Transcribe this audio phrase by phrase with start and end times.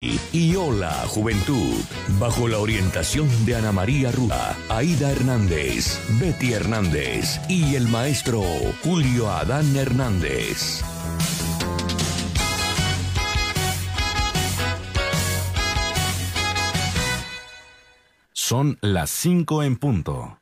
[0.00, 1.74] y Hola Juventud,
[2.18, 8.42] bajo la orientación de Ana María Rúa, Aida Hernández, Betty Hernández y el maestro
[8.84, 10.82] Julio Adán Hernández.
[18.34, 20.38] Son las 5 en punto.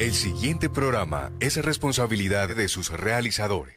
[0.00, 3.76] El siguiente programa es responsabilidad de sus realizadores.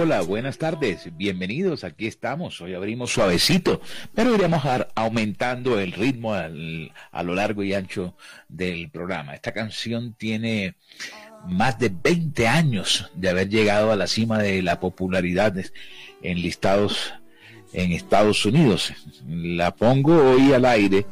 [0.00, 3.80] Hola, buenas tardes, bienvenidos, aquí estamos, hoy abrimos suavecito,
[4.14, 4.62] pero iremos
[4.94, 8.14] aumentando el ritmo a lo largo y ancho
[8.48, 9.34] del programa.
[9.34, 10.76] Esta canción tiene
[11.48, 15.56] más de 20 años de haber llegado a la cima de la popularidad
[16.22, 17.12] en listados
[17.72, 18.92] en Estados Unidos.
[19.26, 21.06] La pongo hoy al aire,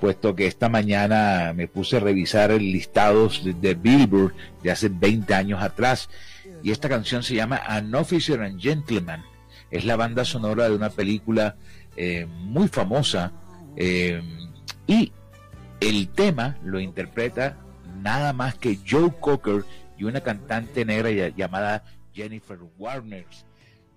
[0.00, 4.88] puesto que esta mañana me puse a revisar el listados de, de Billboard de hace
[4.88, 6.08] 20 años atrás
[6.62, 9.24] y esta canción se llama An Officer and Gentleman.
[9.70, 11.56] Es la banda sonora de una película
[11.96, 13.32] eh, muy famosa
[13.76, 14.22] eh,
[14.86, 15.12] y
[15.80, 17.56] el tema lo interpreta
[18.00, 19.64] nada más que Joe Cocker
[19.98, 23.26] y una cantante negra llamada Jennifer Warner.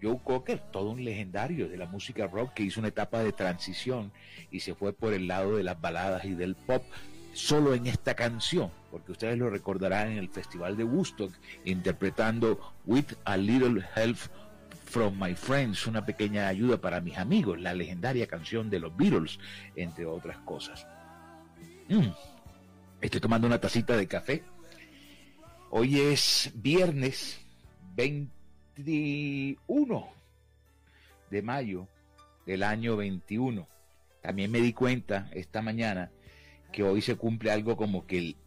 [0.01, 4.11] Joe Cocker, todo un legendario de la música rock que hizo una etapa de transición
[4.51, 6.83] y se fue por el lado de las baladas y del pop
[7.33, 11.33] solo en esta canción porque ustedes lo recordarán en el Festival de Woodstock,
[11.65, 14.15] interpretando With a Little Help
[14.85, 19.37] from My Friends, una pequeña ayuda para mis amigos, la legendaria canción de los Beatles,
[19.75, 20.87] entre otras cosas.
[21.89, 22.07] Mm.
[23.01, 24.43] Estoy tomando una tacita de café.
[25.71, 27.45] Hoy es viernes
[27.97, 30.07] 21
[31.31, 31.89] de mayo
[32.45, 33.67] del año 21.
[34.21, 36.11] También me di cuenta esta mañana
[36.71, 38.37] que hoy se cumple algo como que el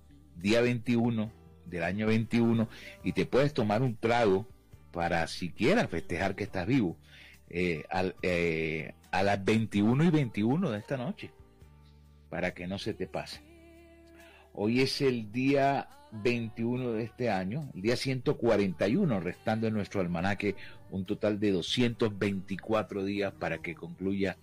[0.41, 1.32] día 21
[1.66, 2.69] del año 21
[3.04, 4.47] y te puedes tomar un trago
[4.93, 6.97] para siquiera festejar que estás vivo
[7.50, 7.84] eh,
[8.22, 11.31] eh, a las 21 y 21 de esta noche
[12.31, 13.41] para que no se te pase.
[14.53, 20.56] Hoy es el día 21 de este año, el día 141, restando en nuestro almanaque
[20.91, 24.37] un total de 224 días para que concluya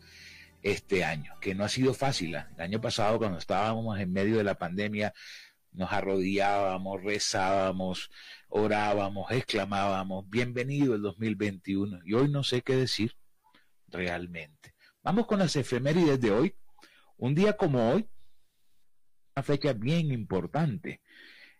[0.63, 2.35] este año, que no ha sido fácil.
[2.35, 5.13] El año pasado, cuando estábamos en medio de la pandemia,
[5.75, 8.09] nos arrodillábamos, rezábamos,
[8.47, 11.99] orábamos, exclamábamos, bienvenido el 2021.
[12.05, 13.15] Y hoy no sé qué decir
[13.87, 14.73] realmente.
[15.03, 16.55] Vamos con las efemérides de hoy.
[17.17, 18.07] Un día como hoy,
[19.35, 21.01] una fecha bien importante.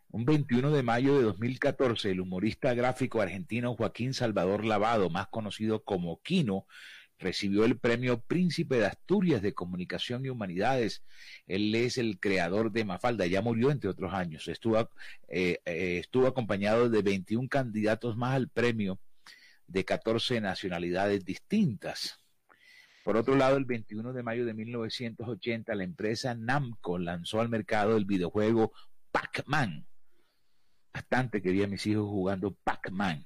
[0.10, 5.84] Un 21 de mayo de 2014, el humorista gráfico argentino Joaquín Salvador Lavado, más conocido
[5.84, 6.66] como Quino,
[7.20, 11.04] recibió el premio Príncipe de Asturias de Comunicación y Humanidades.
[11.48, 14.48] Él es el creador de Mafalda, ya murió entre otros años.
[14.48, 14.90] Estuvo,
[15.28, 19.00] eh, eh, acompañado de 21 candidatos más al premio
[19.68, 22.20] de 14 nacionalidades distintas.
[23.04, 27.98] Por otro lado, el 21 de mayo de 1980, la empresa Namco lanzó al mercado
[27.98, 28.74] el videojuego
[29.12, 29.86] Pac-Man.
[30.92, 33.26] Bastante quería mis hijos jugando Pac-Man.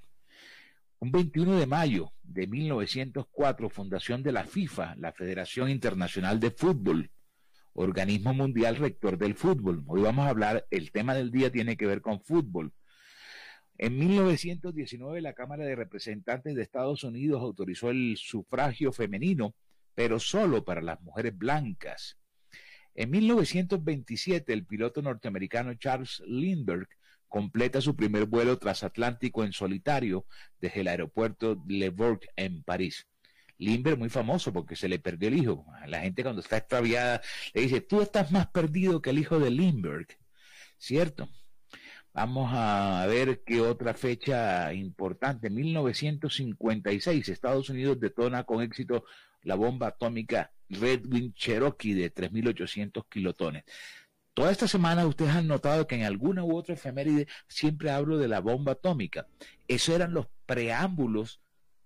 [1.01, 7.09] Un 21 de mayo de 1904, fundación de la FIFA, la Federación Internacional de Fútbol,
[7.71, 9.81] organismo mundial rector del fútbol.
[9.87, 12.73] Hoy vamos a hablar, el tema del día tiene que ver con fútbol.
[13.77, 19.55] En 1919 la Cámara de Representantes de Estados Unidos autorizó el sufragio femenino,
[19.95, 22.17] pero solo para las mujeres blancas.
[22.93, 26.89] En 1927 el piloto norteamericano Charles Lindbergh
[27.29, 30.25] completa su primer vuelo transatlántico en solitario
[30.59, 33.07] desde el aeropuerto Le Bourg en París.
[33.57, 35.65] Limber muy famoso porque se le perdió el hijo.
[35.87, 37.21] La gente cuando está extraviada
[37.53, 40.07] le dice, tú estás más perdido que el hijo de Lindbergh,
[40.77, 41.29] ¿cierto?
[42.13, 45.49] Vamos a ver qué otra fecha importante.
[45.49, 49.05] 1956, Estados Unidos detona con éxito
[49.43, 53.63] la bomba atómica Red Wing Cherokee de 3.800 kilotones.
[54.39, 58.29] Toda esta semana ustedes han notado que en alguna u otra efeméride siempre hablo de
[58.29, 59.27] la bomba atómica.
[59.67, 61.41] Esos eran los preámbulos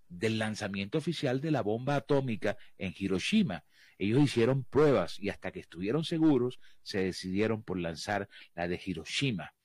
[0.07, 3.63] del lanzamiento oficial de la bomba atómica en Hiroshima.
[3.97, 9.55] Ellos hicieron pruebas y hasta que estuvieron seguros se decidieron por lanzar la de Hiroshima.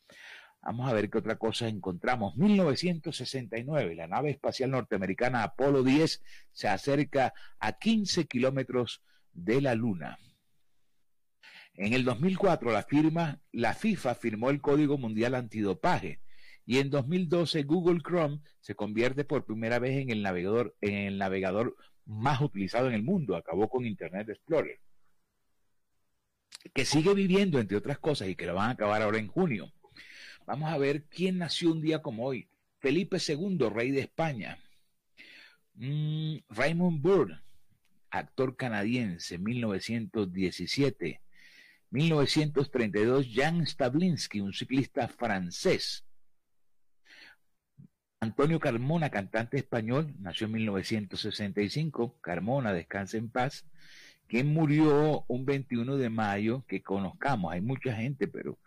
[0.63, 2.37] Vamos a ver qué otra cosa encontramos.
[2.37, 9.03] 1969, la nave espacial norteamericana Apolo 10 se acerca a 15 kilómetros
[9.35, 10.19] de la Luna.
[11.79, 16.21] En el 2004, la, firma, la FIFA firmó el Código Mundial Antidopaje
[16.67, 22.89] y en 2012 Google Chrome se convierte por primera vez en el navegador, más utilizado
[22.89, 23.37] en el mundo.
[23.37, 24.81] Acabó con Internet Explorer.
[26.75, 29.73] Que sigue viviendo, entre otras cosas, y que lo van a acabar ahora en junio.
[30.47, 32.49] Vamos a ver quién nació un día como hoy.
[32.81, 34.59] Felipe II, rey de España.
[35.75, 37.41] Mm, Raymond Burr,
[38.11, 41.21] actor canadiense, 1917.
[41.91, 46.05] 1932, Jan Stablinski, un ciclista francés.
[48.21, 52.19] Antonio Carmona, cantante español, nació en 1965.
[52.21, 53.65] Carmona, descansa en paz.
[54.27, 58.59] Quien murió un 21 de mayo, que conozcamos, hay mucha gente, pero...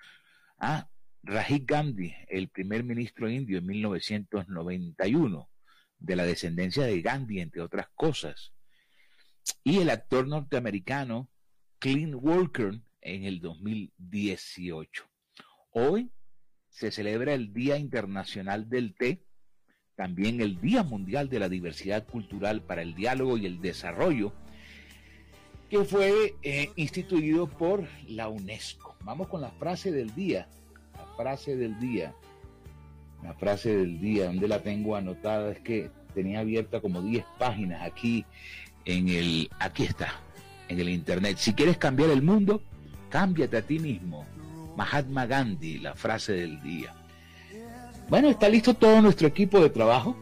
[0.57, 0.87] Ah,
[1.23, 5.49] Rajiv Gandhi, el primer ministro indio en 1991,
[5.99, 8.53] de la descendencia de Gandhi, entre otras cosas,
[9.63, 11.29] y el actor norteamericano
[11.77, 15.03] Clint Walker en el 2018.
[15.71, 16.11] Hoy
[16.69, 19.23] se celebra el Día Internacional del Té,
[19.95, 24.33] también el Día Mundial de la Diversidad Cultural para el Diálogo y el Desarrollo,
[25.69, 28.95] que fue eh, instituido por la UNESCO.
[29.03, 30.47] Vamos con la frase del día
[31.21, 32.13] frase del día.
[33.23, 37.83] La frase del día, donde la tengo anotada, es que tenía abierta como 10 páginas
[37.83, 38.25] aquí
[38.85, 40.19] en el, aquí está,
[40.67, 41.37] en el internet.
[41.37, 42.63] Si quieres cambiar el mundo,
[43.11, 44.25] cámbiate a ti mismo.
[44.75, 46.95] Mahatma Gandhi, la frase del día.
[48.09, 50.17] Bueno, está listo todo nuestro equipo de trabajo.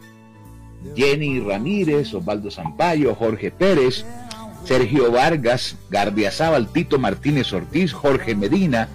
[0.96, 4.04] Jenny Ramírez, Osvaldo Zampayo, Jorge Pérez,
[4.64, 8.88] Sergio Vargas, Gardia Zabal, Tito Martínez Ortiz, Jorge Medina,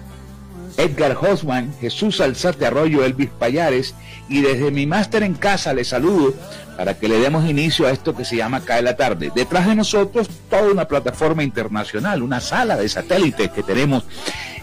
[0.76, 3.94] Edgar Hosman, Jesús Alzate Arroyo, Elvis Payares,
[4.28, 6.34] y desde mi máster en casa les saludo
[6.76, 9.32] para que le demos inicio a esto que se llama Cae la Tarde.
[9.34, 14.04] Detrás de nosotros toda una plataforma internacional, una sala de satélites que tenemos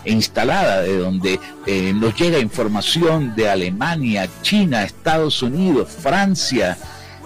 [0.06, 6.78] instalada, de donde eh, nos llega información de Alemania, China, Estados Unidos, Francia,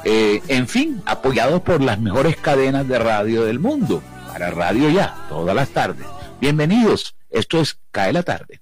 [0.03, 4.01] eh, en fin, apoyados por las mejores cadenas de radio del mundo,
[4.31, 6.05] para Radio Ya, todas las tardes.
[6.39, 8.61] Bienvenidos, esto es Cae la Tarde.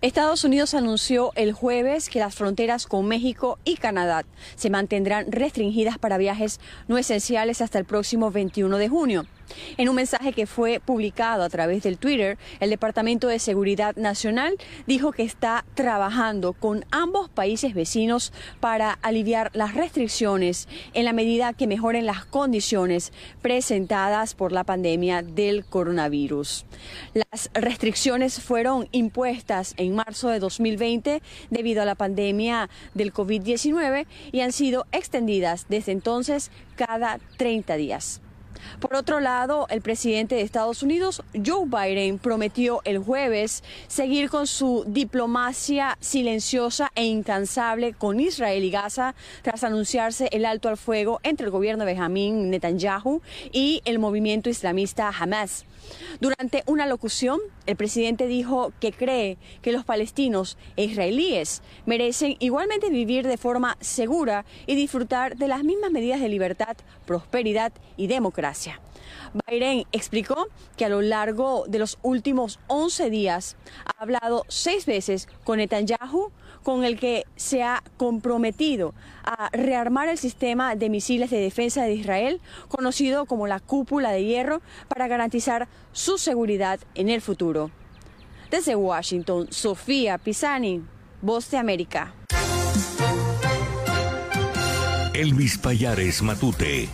[0.00, 4.24] Estados Unidos anunció el jueves que las fronteras con México y Canadá
[4.54, 9.26] se mantendrán restringidas para viajes no esenciales hasta el próximo 21 de junio.
[9.76, 14.56] En un mensaje que fue publicado a través del Twitter, el Departamento de Seguridad Nacional
[14.86, 21.52] dijo que está trabajando con ambos países vecinos para aliviar las restricciones en la medida
[21.52, 23.12] que mejoren las condiciones
[23.42, 26.64] presentadas por la pandemia del coronavirus.
[27.14, 34.40] Las restricciones fueron impuestas en marzo de 2020 debido a la pandemia del COVID-19 y
[34.40, 38.20] han sido extendidas desde entonces cada 30 días.
[38.80, 44.46] Por otro lado, el presidente de Estados Unidos, Joe Biden, prometió el jueves seguir con
[44.46, 51.20] su diplomacia silenciosa e incansable con Israel y Gaza tras anunciarse el alto al fuego
[51.22, 53.20] entre el gobierno de Benjamin Netanyahu
[53.52, 55.64] y el movimiento islamista Hamas.
[56.20, 62.90] Durante una locución, el presidente dijo que cree que los palestinos e israelíes merecen igualmente
[62.90, 68.57] vivir de forma segura y disfrutar de las mismas medidas de libertad, prosperidad y democracia.
[69.46, 75.28] Biden explicó que a lo largo de los últimos 11 días ha hablado seis veces
[75.44, 81.38] con Netanyahu, con el que se ha comprometido a rearmar el sistema de misiles de
[81.38, 87.20] defensa de Israel, conocido como la cúpula de hierro, para garantizar su seguridad en el
[87.20, 87.70] futuro.
[88.50, 90.82] Desde Washington, Sofía Pisani,
[91.20, 92.14] Voz de América.
[95.12, 96.88] Elvis Payares Matute.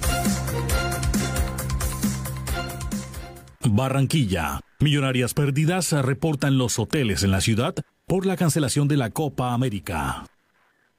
[3.66, 4.60] Barranquilla.
[4.80, 7.74] Millonarias perdidas reportan los hoteles en la ciudad
[8.06, 10.26] por la cancelación de la Copa América.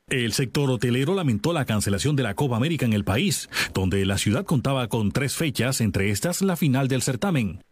[0.07, 4.17] El sector hotelero lamentó la cancelación de la Copa América en el país, donde la
[4.17, 7.63] ciudad contaba con tres fechas, entre estas la final del certamen.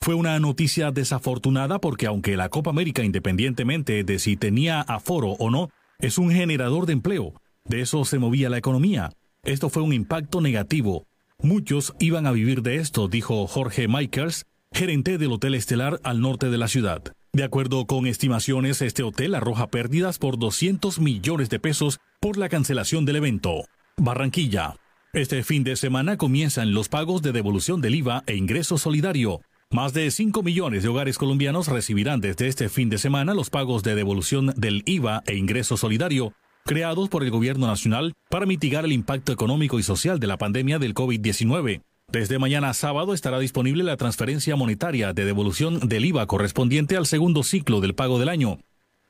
[0.00, 5.50] Fue una noticia desafortunada porque aunque la Copa América, independientemente de si tenía aforo o
[5.50, 9.12] no, es un generador de empleo, de eso se movía la economía.
[9.42, 11.06] Esto fue un impacto negativo.
[11.40, 16.50] Muchos iban a vivir de esto, dijo Jorge Michaels, gerente del Hotel Estelar al norte
[16.50, 17.14] de la ciudad.
[17.32, 22.48] De acuerdo con estimaciones, este hotel arroja pérdidas por 200 millones de pesos por la
[22.48, 23.66] cancelación del evento.
[23.96, 24.74] Barranquilla.
[25.12, 29.40] Este fin de semana comienzan los pagos de devolución del IVA e ingreso solidario.
[29.70, 33.84] Más de 5 millones de hogares colombianos recibirán desde este fin de semana los pagos
[33.84, 36.32] de devolución del IVA e ingreso solidario
[36.68, 40.78] creados por el gobierno nacional para mitigar el impacto económico y social de la pandemia
[40.78, 41.80] del COVID-19.
[42.12, 47.42] Desde mañana sábado estará disponible la transferencia monetaria de devolución del IVA correspondiente al segundo
[47.42, 48.58] ciclo del pago del año.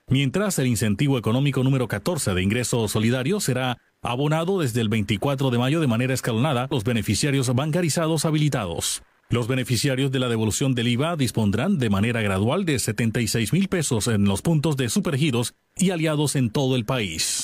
[0.07, 5.59] Mientras el incentivo económico número 14 de ingreso solidario será abonado desde el 24 de
[5.59, 9.03] mayo de manera escalonada los beneficiarios bancarizados habilitados.
[9.31, 14.07] Los beneficiarios de la devolución del IVA dispondrán de manera gradual de 76 mil pesos
[14.07, 17.38] en los puntos de supergiros y aliados en todo el país.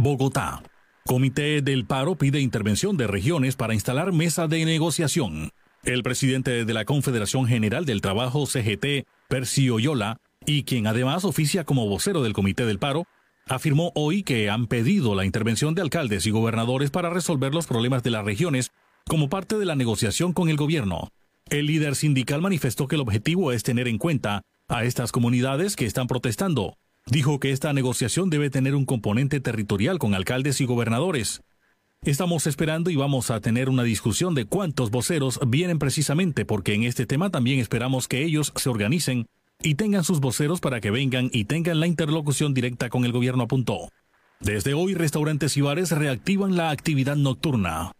[0.00, 0.62] Bogotá.
[1.04, 5.50] Comité del Paro pide intervención de regiones para instalar mesa de negociación.
[5.82, 11.64] El presidente de la Confederación General del Trabajo CGT, Percy Oyola, y quien además oficia
[11.64, 13.06] como vocero del Comité del Paro,
[13.48, 18.04] afirmó hoy que han pedido la intervención de alcaldes y gobernadores para resolver los problemas
[18.04, 18.70] de las regiones
[19.08, 21.08] como parte de la negociación con el gobierno.
[21.50, 25.86] El líder sindical manifestó que el objetivo es tener en cuenta a estas comunidades que
[25.86, 26.76] están protestando,
[27.10, 31.40] Dijo que esta negociación debe tener un componente territorial con alcaldes y gobernadores.
[32.02, 36.82] Estamos esperando y vamos a tener una discusión de cuántos voceros vienen precisamente porque en
[36.82, 39.26] este tema también esperamos que ellos se organicen
[39.62, 43.44] y tengan sus voceros para que vengan y tengan la interlocución directa con el gobierno,
[43.44, 43.88] apuntó.
[44.40, 47.92] Desde hoy, restaurantes y bares reactivan la actividad nocturna.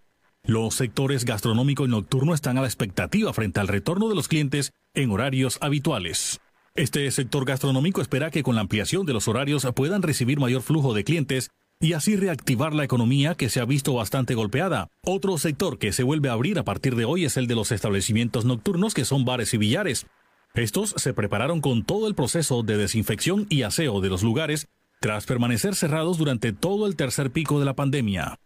[0.44, 4.72] Los sectores gastronómico y nocturno están a la expectativa frente al retorno de los clientes
[4.94, 6.40] en horarios habituales.
[6.78, 10.94] Este sector gastronómico espera que con la ampliación de los horarios puedan recibir mayor flujo
[10.94, 14.86] de clientes y así reactivar la economía que se ha visto bastante golpeada.
[15.04, 17.72] Otro sector que se vuelve a abrir a partir de hoy es el de los
[17.72, 20.06] establecimientos nocturnos que son bares y billares.
[20.54, 24.68] Estos se prepararon con todo el proceso de desinfección y aseo de los lugares
[25.00, 28.38] tras permanecer cerrados durante todo el tercer pico de la pandemia.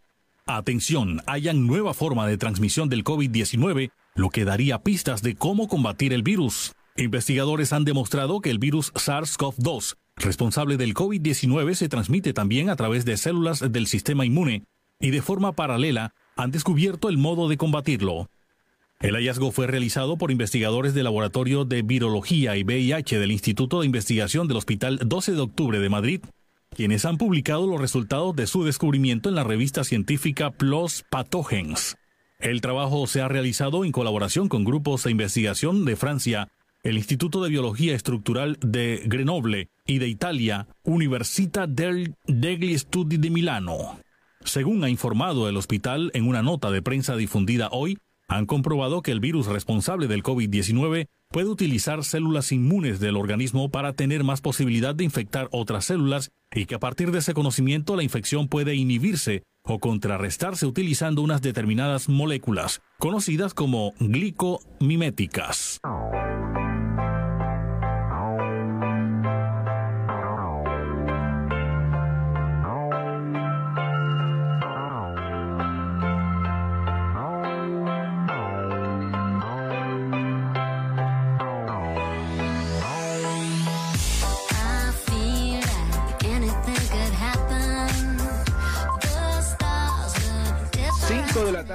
[0.47, 6.13] Atención, hayan nueva forma de transmisión del COVID-19, lo que daría pistas de cómo combatir
[6.13, 6.73] el virus.
[6.95, 13.03] Investigadores han demostrado que el virus SARS-CoV-2, responsable del COVID-19, se transmite también a través
[13.03, 14.65] de células del sistema inmune
[14.99, 18.29] y de forma paralela han descubierto el modo de combatirlo.
[19.01, 23.87] El hallazgo fue realizado por investigadores del Laboratorio de Virología y VIH del Instituto de
[23.87, 26.21] Investigación del Hospital 12 de Octubre de Madrid,
[26.75, 31.97] quienes han publicado los resultados de su descubrimiento en la revista científica PLOS Pathogens.
[32.39, 36.49] El trabajo se ha realizado en colaboración con grupos de investigación de Francia,
[36.83, 43.99] el Instituto de Biología Estructural de Grenoble y de Italia, Università degli Studi de Milano.
[44.43, 47.97] Según ha informado el hospital en una nota de prensa difundida hoy,
[48.27, 53.93] han comprobado que el virus responsable del COVID-19 puede utilizar células inmunes del organismo para
[53.93, 58.03] tener más posibilidad de infectar otras células y que a partir de ese conocimiento la
[58.03, 65.79] infección puede inhibirse o contrarrestarse utilizando unas determinadas moléculas, conocidas como glicomiméticas.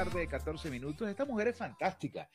[0.05, 1.09] Tarde, 14 minutos.
[1.09, 2.31] Esta mujer es fantástica.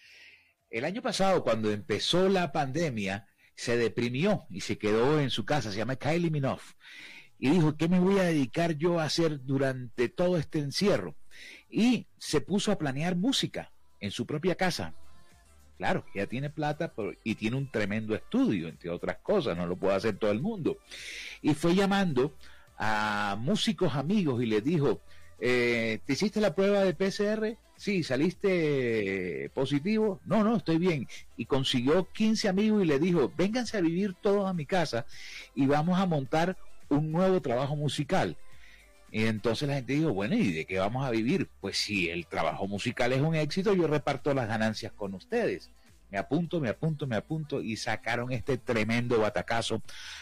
[0.70, 5.72] El año pasado, cuando empezó la pandemia, se deprimió y se quedó en su casa.
[5.72, 6.74] Se llama Kylie Minoff.
[7.40, 11.16] Y dijo, ¿qué me voy a dedicar yo a hacer durante todo este encierro?
[11.70, 14.94] Y se puso a planear música en su propia casa.
[15.78, 16.94] Claro, ella tiene plata
[17.24, 20.80] y tiene un tremendo estudio, entre otras cosas, no lo puede hacer todo el mundo.
[21.42, 22.36] Y fue llamando
[22.78, 25.02] a músicos amigos y les dijo,
[25.46, 27.58] eh, ¿te hiciste la prueba de PCR?
[27.76, 30.22] Sí, saliste positivo.
[30.24, 31.06] No, no, estoy bien.
[31.36, 35.06] Y consiguió 15 amigos y le dijo, vénganse a vivir todos a mi casa
[35.54, 36.58] y vamos a montar
[36.88, 38.38] un nuevo trabajo musical.
[39.12, 41.50] Y entonces la gente dijo, bueno, ¿y de qué vamos a vivir?
[41.60, 45.72] Pues si el trabajo musical es un éxito, yo reparto las ganancias con ustedes.
[46.14, 49.82] Me apunto, me apunto, me apunto y sacaron este tremendo batacazo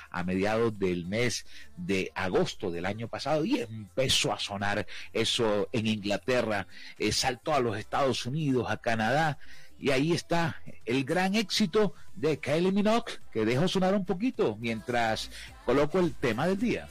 [0.10, 1.46] a mediados del mes
[1.76, 6.66] de agosto del año pasado y empezó a sonar eso en Inglaterra,
[6.98, 9.38] eh, saltó a los Estados Unidos, a Canadá
[9.78, 15.30] y ahí está el gran éxito de Kylie Minogue que dejo sonar un poquito mientras
[15.66, 16.88] coloco el tema del día.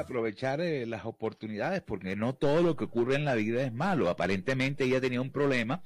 [0.00, 4.08] Aprovechar eh, las oportunidades, porque no todo lo que ocurre en la vida es malo.
[4.08, 5.82] Aparentemente ella tenía un problema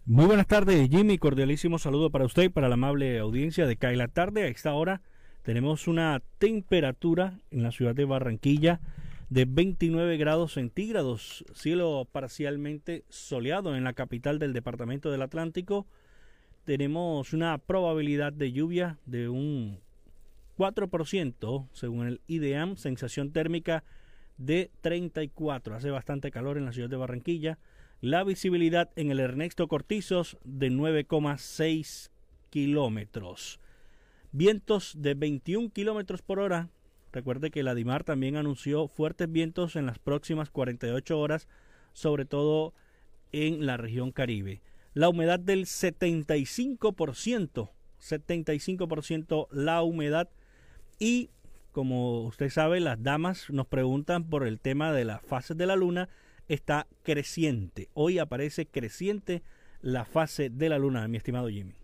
[0.05, 1.19] Muy buenas tardes, Jimmy.
[1.19, 4.45] Cordialísimo saludo para usted y para la amable audiencia de CAE la tarde.
[4.45, 5.03] A esta hora
[5.43, 8.81] tenemos una temperatura en la ciudad de Barranquilla
[9.29, 15.89] de 29 grados centígrados, cielo parcialmente soleado en la capital del departamento del Atlántico.
[16.65, 19.81] Tenemos una probabilidad de lluvia de un
[20.63, 23.83] 4% según el IDEAM, sensación térmica
[24.39, 25.75] de 34.
[25.75, 27.59] Hace bastante calor en la ciudad de Barranquilla.
[28.01, 32.11] La visibilidad en el Ernesto Cortizos de 9,6
[32.51, 33.59] kilómetros.
[34.31, 36.69] Vientos de 21 kilómetros por hora.
[37.13, 41.49] Recuerde que la DIMAR también anunció fuertes vientos en las próximas 48 horas,
[41.93, 42.73] sobre todo
[43.33, 44.63] en la región Caribe.
[44.95, 47.71] La humedad del 75%,
[48.01, 50.31] 75% la humedad
[51.03, 51.31] y
[51.73, 55.75] como usted sabe, las damas nos preguntan por el tema de las fases de la
[55.75, 56.09] luna.
[56.47, 57.89] Está creciente.
[57.93, 59.43] Hoy aparece creciente
[59.81, 61.75] la fase de la luna, mi estimado Jimmy.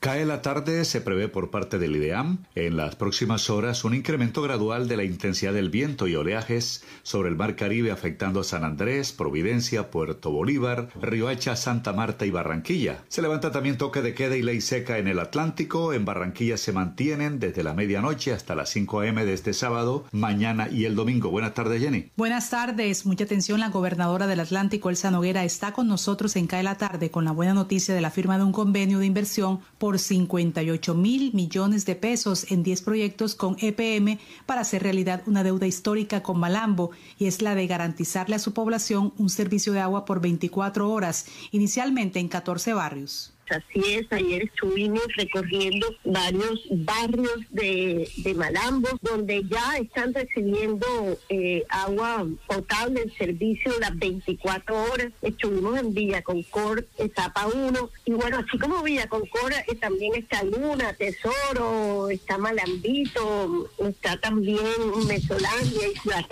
[0.00, 4.40] Cae la tarde, se prevé por parte del IDEAM en las próximas horas un incremento
[4.40, 8.64] gradual de la intensidad del viento y oleajes sobre el Mar Caribe afectando a San
[8.64, 13.04] Andrés, Providencia, Puerto Bolívar, Riohacha, Santa Marta y Barranquilla.
[13.08, 15.92] Se levanta también toque de queda y ley seca en el Atlántico.
[15.92, 19.26] En Barranquilla se mantienen desde la medianoche hasta las 5 a.m.
[19.26, 21.30] de este sábado, mañana y el domingo.
[21.30, 22.10] Buenas tardes, Jenny.
[22.16, 23.04] Buenas tardes.
[23.04, 23.60] Mucha atención.
[23.60, 27.32] La gobernadora del Atlántico, Elsa Noguera, está con nosotros en Cae la tarde con la
[27.32, 31.84] buena noticia de la firma de un convenio de inversión por por 58 mil millones
[31.84, 36.92] de pesos en 10 proyectos con EPM para hacer realidad una deuda histórica con Malambo
[37.18, 41.26] y es la de garantizarle a su población un servicio de agua por 24 horas,
[41.50, 43.32] inicialmente en 14 barrios.
[43.50, 50.86] Así es, ayer estuvimos recorriendo varios barrios de, Malambo, donde ya están recibiendo
[51.28, 55.08] eh, agua potable en servicio las 24 horas.
[55.20, 60.44] Estuvimos en Villa Concord, etapa 1, y bueno, así como Villa Concord, eh, también está
[60.44, 64.60] Luna, Tesoro, está Malambito, está también
[65.08, 66.24] Mesolandia y Ciudad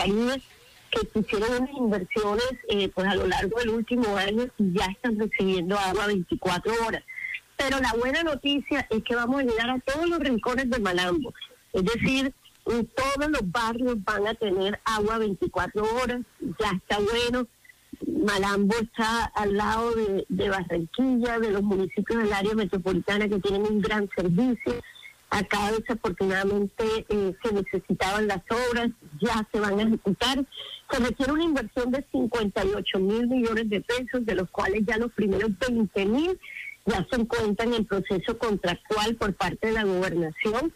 [0.90, 5.18] que hicieron unas inversiones eh, pues a lo largo del último año y ya están
[5.18, 7.02] recibiendo agua 24 horas.
[7.56, 11.34] Pero la buena noticia es que vamos a llegar a todos los rincones de Malambo.
[11.72, 12.32] Es decir,
[12.66, 17.46] en todos los barrios van a tener agua 24 horas, ya está bueno.
[18.06, 23.62] Malambo está al lado de, de Barranquilla, de los municipios del área metropolitana que tienen
[23.62, 24.74] un gran servicio
[25.30, 28.88] Acá desafortunadamente eh, se necesitaban las obras,
[29.20, 30.44] ya se van a ejecutar.
[30.90, 35.12] Se requiere una inversión de 58 mil millones de pesos, de los cuales ya los
[35.12, 36.38] primeros 20 mil
[36.86, 40.72] ya se encuentran en proceso contractual por parte de la gobernación.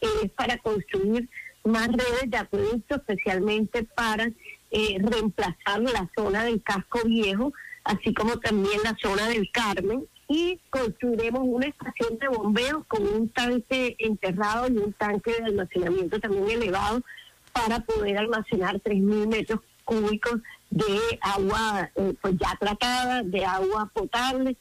[0.00, 1.28] Es para construir
[1.64, 4.30] más redes de acueducto, especialmente para
[4.70, 10.58] eh, reemplazar la zona del casco viejo, así como también la zona del Carmen, y
[10.70, 16.50] construiremos una estación de bombeo con un tanque enterrado y un tanque de almacenamiento también
[16.50, 17.02] elevado
[17.52, 24.56] para poder almacenar 3.000 metros cúbicos de agua eh, pues ya tratada, de agua potable.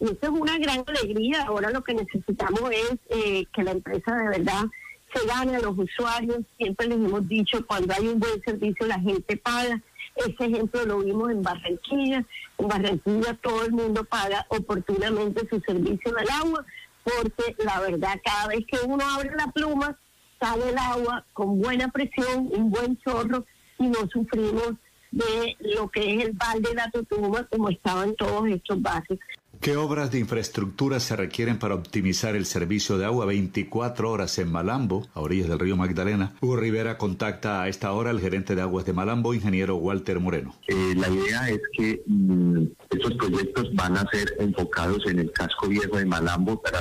[0.00, 1.42] Y eso es una gran alegría.
[1.42, 4.64] Ahora lo que necesitamos es eh, que la empresa de verdad
[5.12, 6.38] se gane a los usuarios.
[6.56, 9.82] Siempre les hemos dicho, cuando hay un buen servicio la gente paga.
[10.26, 12.24] Ese ejemplo lo vimos en Barranquilla.
[12.58, 16.64] En Barranquilla todo el mundo paga oportunamente su servicio del agua,
[17.04, 19.98] porque la verdad cada vez que uno abre la pluma,
[20.40, 23.44] sale el agua con buena presión, un buen chorro,
[23.78, 24.74] y no sufrimos
[25.10, 29.18] de lo que es el balde de la Totuma como estaban todos estos barrios.
[29.60, 34.52] ¿Qué obras de infraestructura se requieren para optimizar el servicio de agua 24 horas en
[34.52, 36.32] Malambo, a orillas del río Magdalena?
[36.40, 40.54] Hugo Rivera contacta a esta hora al gerente de aguas de Malambo, ingeniero Walter Moreno.
[40.68, 45.66] Eh, la idea es que mm, estos proyectos van a ser enfocados en el casco
[45.66, 46.78] viejo de Malambo para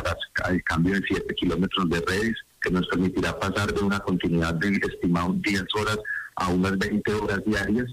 [0.50, 4.80] el cambio de 7 kilómetros de redes, que nos permitirá pasar de una continuidad de
[4.88, 5.98] estimado 10 horas
[6.36, 7.88] a unas 20 horas diarias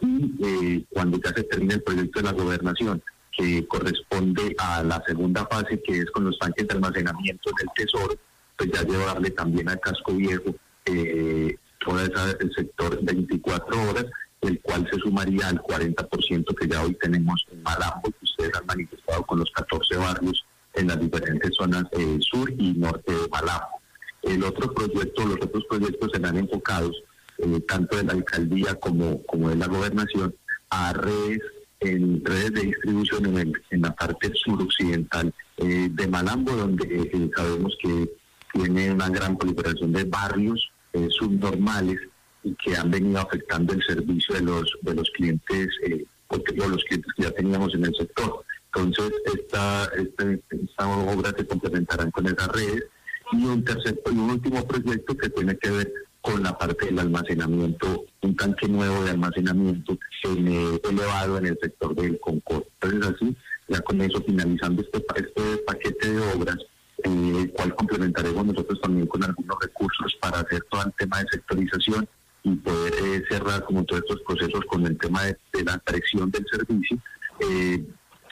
[0.00, 3.02] y eh, cuando ya se termine el proyecto de la gobernación
[3.40, 8.14] que corresponde a la segunda fase, que es con los tanques de almacenamiento del Tesoro,
[8.56, 14.06] pues ya llevarle también al casco viejo eh, todo esa, el sector 24 horas,
[14.42, 18.66] el cual se sumaría al 40% que ya hoy tenemos en Malambo, que ustedes han
[18.66, 23.80] manifestado con los 14 barrios en las diferentes zonas eh, sur y norte de Malambo.
[24.22, 27.02] El otro proyecto, los otros proyectos serán enfocados
[27.38, 30.34] eh, tanto de la alcaldía como, como de la gobernación
[30.68, 31.40] a redes
[31.80, 37.76] en redes de distribución en, en la parte suroccidental eh, de Malambo, donde eh, sabemos
[37.82, 38.10] que
[38.52, 41.98] tiene una gran proliferación de barrios eh, subnormales
[42.42, 47.12] y que han venido afectando el servicio de los de los clientes, eh, los clientes
[47.16, 48.44] que ya teníamos en el sector.
[48.72, 52.84] Entonces, esta, esta, esta obra se complementarán con esas redes.
[53.32, 56.98] Y un tercer y un último proyecto que tiene que ver con la parte del
[56.98, 62.64] almacenamiento, un tanque nuevo de almacenamiento eh, elevado en el sector del Concord.
[62.80, 63.36] Entonces así,
[63.68, 66.58] ya con eso finalizando este, este paquete de obras,
[67.04, 71.26] eh, el cual complementaremos nosotros también con algunos recursos para hacer todo el tema de
[71.30, 72.08] sectorización
[72.42, 76.46] y poder eh, cerrar como todos estos procesos con el tema de, la presión del
[76.50, 76.98] servicio.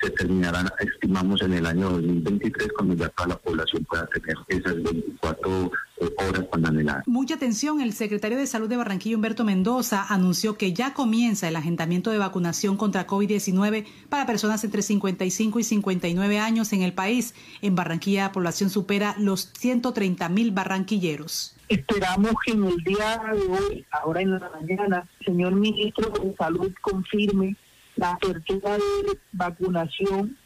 [0.01, 4.75] Se terminarán, estimamos, en el año 2023, cuando ya toda la población pueda tener esas
[4.83, 7.03] 24 eh, horas panelada.
[7.07, 11.57] Mucha atención, el secretario de Salud de Barranquilla, Humberto Mendoza, anunció que ya comienza el
[11.57, 17.35] agendamiento de vacunación contra COVID-19 para personas entre 55 y 59 años en el país.
[17.61, 21.57] En Barranquilla la población supera los 130 mil barranquilleros.
[21.69, 26.35] Esperamos que en el día de hoy, ahora en la mañana, el señor ministro de
[26.37, 27.57] Salud confirme
[27.99, 30.37] la apertura de vacunación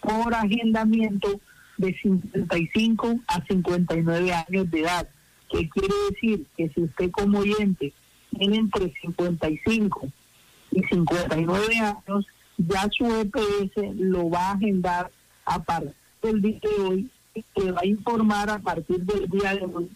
[0.00, 1.40] por agendamiento
[1.76, 5.08] de 55 a 59 años de edad.
[5.50, 6.46] ¿Qué quiere decir?
[6.56, 7.92] Que si usted como oyente
[8.36, 10.08] tiene entre 55
[10.70, 15.10] y 59 años, ya su EPS lo va a agendar
[15.44, 17.10] a partir del día de hoy,
[17.56, 19.90] le va a informar a partir del día de hoy,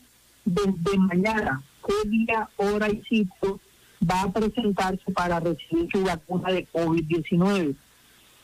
[0.44, 3.58] desde mañana, qué día, hora y sitio
[4.02, 7.74] va a presentarse para recibir su vacuna de COVID-19.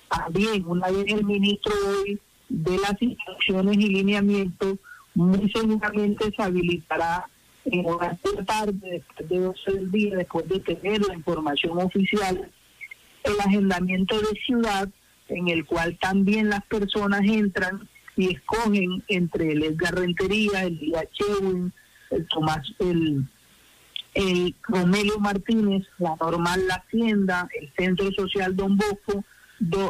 [0.08, 4.76] También, una vez el ministro hoy de las instrucciones y lineamientos,
[5.14, 7.26] muy seguramente se habilitará
[7.64, 12.50] en una tarde, después de 12 del día, después de tener la información oficial,
[13.24, 14.88] el agendamiento de ciudad,
[15.28, 21.04] en el cual también las personas entran y escogen entre el Edgar Rentería, el Día
[21.12, 21.72] Chewin,
[22.10, 23.24] el Tomás, el,
[24.14, 29.24] el Romelio Martínez, la Normal La Hacienda, el Centro Social Don Bosco,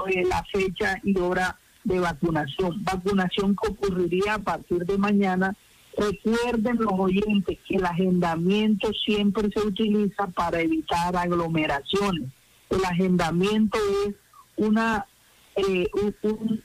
[0.09, 2.85] eh, la fecha y hora de vacunación.
[2.85, 5.55] Vacunación que ocurriría a partir de mañana.
[5.97, 12.31] Recuerden los oyentes que el agendamiento siempre se utiliza para evitar aglomeraciones.
[12.71, 14.15] El agendamiento es
[14.57, 15.05] una,
[15.57, 15.89] eh,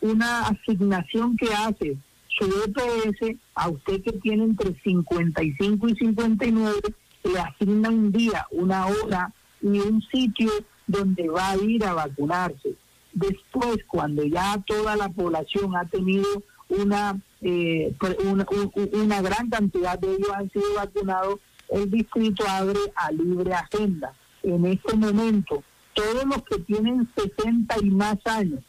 [0.02, 6.80] una asignación que hace su EPS a usted que tiene entre 55 y 59,
[7.28, 10.52] le asigna un día, una hora y un sitio
[10.86, 12.76] donde va a ir a vacunarse.
[13.14, 18.46] Después, cuando ya toda la población ha tenido una, eh, una,
[18.94, 24.14] una, gran cantidad de ellos han sido vacunados, el distrito abre a libre agenda.
[24.44, 25.64] En este momento,
[25.94, 28.62] todos los que tienen 60 y más años,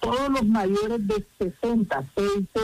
[0.00, 2.60] todos los mayores de 60, 60,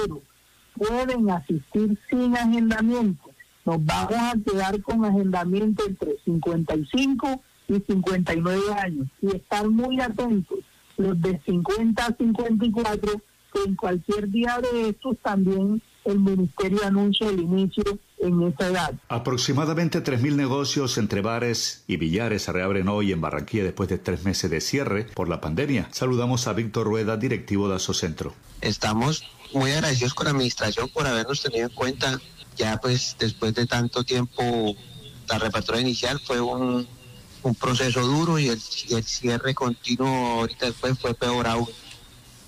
[0.75, 3.26] pueden asistir sin agendamiento.
[3.67, 10.61] Nos vamos a quedar con agendamiento entre 55 y 59 años y estar muy atentos
[10.97, 13.21] los de 50 a 54,
[13.53, 17.83] que en cualquier día de estos también el Ministerio anuncia el inicio
[18.19, 18.95] en esa edad.
[19.09, 24.25] Aproximadamente 3.000 negocios entre bares y billares se reabren hoy en Barranquilla después de tres
[24.25, 25.89] meses de cierre por la pandemia.
[25.91, 28.33] Saludamos a Víctor Rueda, directivo de Asocentro.
[28.61, 32.21] Estamos muy agradecidos con la administración por habernos tenido en cuenta.
[32.57, 34.75] Ya pues después de tanto tiempo,
[35.29, 36.87] la reapertura inicial fue un
[37.47, 41.69] un proceso duro y el, cierre continuo ahorita después fue peor aún.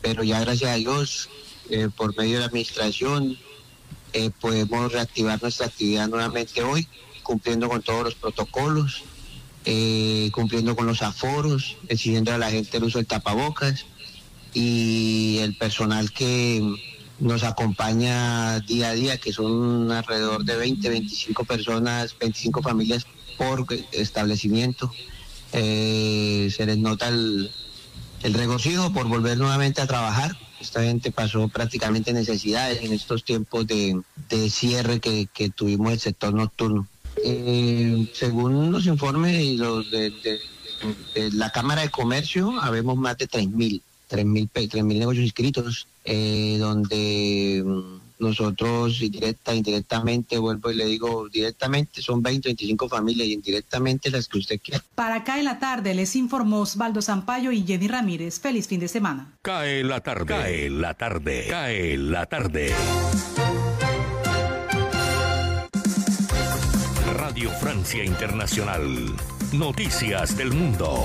[0.03, 1.29] Pero ya gracias a Dios,
[1.71, 3.39] eh, por medio de la administración,
[4.13, 6.89] eh, podemos reactivar nuestra actividad nuevamente hoy,
[7.23, 9.03] cumpliendo con todos los protocolos,
[9.65, 13.87] eh, cumpliendo con los aforos, exigiendo a la gente el uso del tapabocas
[14.53, 16.61] y el personal que
[17.21, 23.67] nos acompaña día a día, que son alrededor de 20, 25 personas, 25 familias por
[23.93, 24.93] establecimiento.
[25.53, 27.51] Eh, se les nota el,
[28.23, 30.37] regocijo por volver nuevamente a trabajar.
[30.61, 34.03] Esta gente pasó prácticamente necesidades en estos tiempos de,
[34.51, 36.87] cierre que, tuvimos el sector nocturno.
[37.25, 40.13] Eh, según los informes y los de,
[41.33, 47.99] la Cámara de Comercio, habemos más de 3.000, 3.000 mil negocios inscritos, eh, donde mm,
[48.19, 54.27] nosotros directa, indirectamente, vuelvo y le digo directamente, son 20, 25 familias y indirectamente las
[54.27, 54.83] que usted quiera.
[54.95, 58.41] Para Cae la tarde les informó Osvaldo Zampayo y Jenny Ramírez.
[58.41, 59.37] Feliz fin de semana.
[59.43, 62.75] Cae la tarde, cae la tarde, cae la tarde.
[67.13, 69.15] Radio Francia Internacional.
[69.53, 71.05] Noticias del Mundo.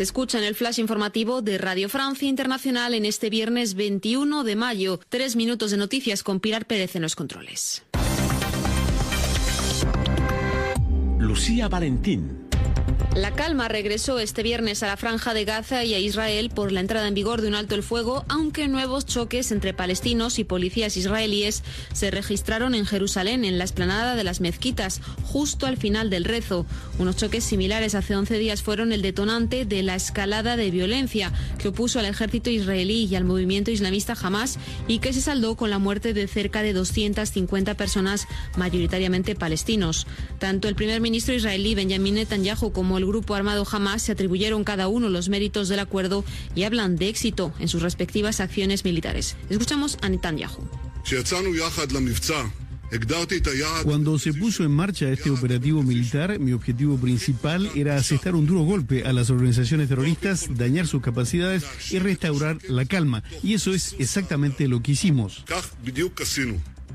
[0.00, 5.00] Escucha en el flash informativo de Radio Francia Internacional en este viernes 21 de mayo.
[5.08, 7.82] Tres minutos de noticias con Pilar Pérez en los controles.
[11.18, 12.39] Lucía Valentín.
[13.16, 16.78] La calma regresó este viernes a la franja de Gaza y a Israel por la
[16.78, 20.96] entrada en vigor de un alto el fuego, aunque nuevos choques entre palestinos y policías
[20.96, 26.24] israelíes se registraron en Jerusalén, en la esplanada de las mezquitas, justo al final del
[26.24, 26.66] rezo.
[27.00, 31.68] Unos choques similares hace 11 días fueron el detonante de la escalada de violencia que
[31.68, 35.80] opuso al ejército israelí y al movimiento islamista Hamas y que se saldó con la
[35.80, 40.06] muerte de cerca de 250 personas, mayoritariamente palestinos.
[40.38, 44.88] Tanto el primer ministro israelí Benjamin Netanyahu como el grupo armado Hamas se atribuyeron cada
[44.88, 49.36] uno los méritos del acuerdo y hablan de éxito en sus respectivas acciones militares.
[49.48, 50.68] Escuchamos a Netanyahu.
[53.84, 58.62] Cuando se puso en marcha este operativo militar, mi objetivo principal era asestar un duro
[58.62, 63.22] golpe a las organizaciones terroristas, dañar sus capacidades y restaurar la calma.
[63.44, 65.44] Y eso es exactamente lo que hicimos.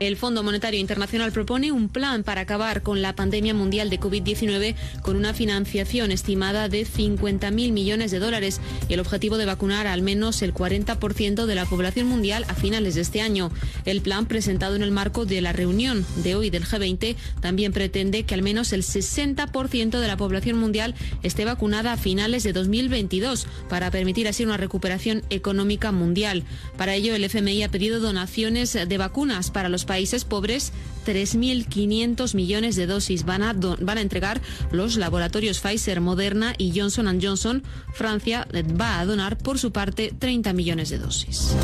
[0.02, 4.76] El Fondo Monetario Internacional propone un plan para acabar con la pandemia mundial de COVID-19
[5.02, 10.02] con una financiación estimada de 50.000 millones de dólares y el objetivo de vacunar al
[10.02, 13.52] menos el 40% de la población mundial a finales de este año.
[13.86, 18.24] El plan presentado en el marco de la reunión de hoy del G20 también pretende
[18.24, 23.48] que al menos el 60% de la población mundial esté vacunada a finales de 2022
[23.70, 26.44] para permitir así una recuperación económica mundial.
[26.76, 30.74] Para ello, el FMI ha pedido donaciones de vacunas para los países pobres
[31.06, 37.20] 3.500 millones de dosis van a, van a entregar los laboratorios Pfizer, Moderna y Johnson
[37.22, 37.64] Johnson.
[37.94, 38.48] Francia
[38.80, 41.56] va a donar por su parte 30 millones de dosis.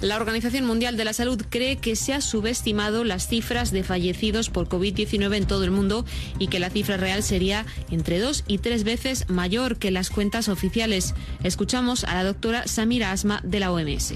[0.00, 4.48] La Organización Mundial de la Salud cree que se ha subestimado las cifras de fallecidos
[4.48, 6.04] por COVID-19 en todo el mundo
[6.38, 10.48] y que la cifra real sería entre dos y tres veces mayor que las cuentas
[10.48, 11.14] oficiales.
[11.42, 14.14] Escuchamos a la doctora Samira Asma de la OMS.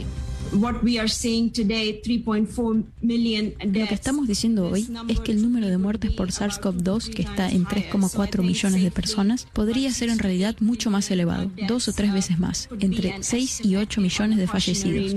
[3.65, 7.49] Lo que estamos diciendo hoy es que el número de muertes por SARS-CoV-2, que está
[7.51, 12.13] en 3,4 millones de personas, podría ser en realidad mucho más elevado, dos o tres
[12.13, 15.15] veces más, entre 6 y 8 millones de fallecidos.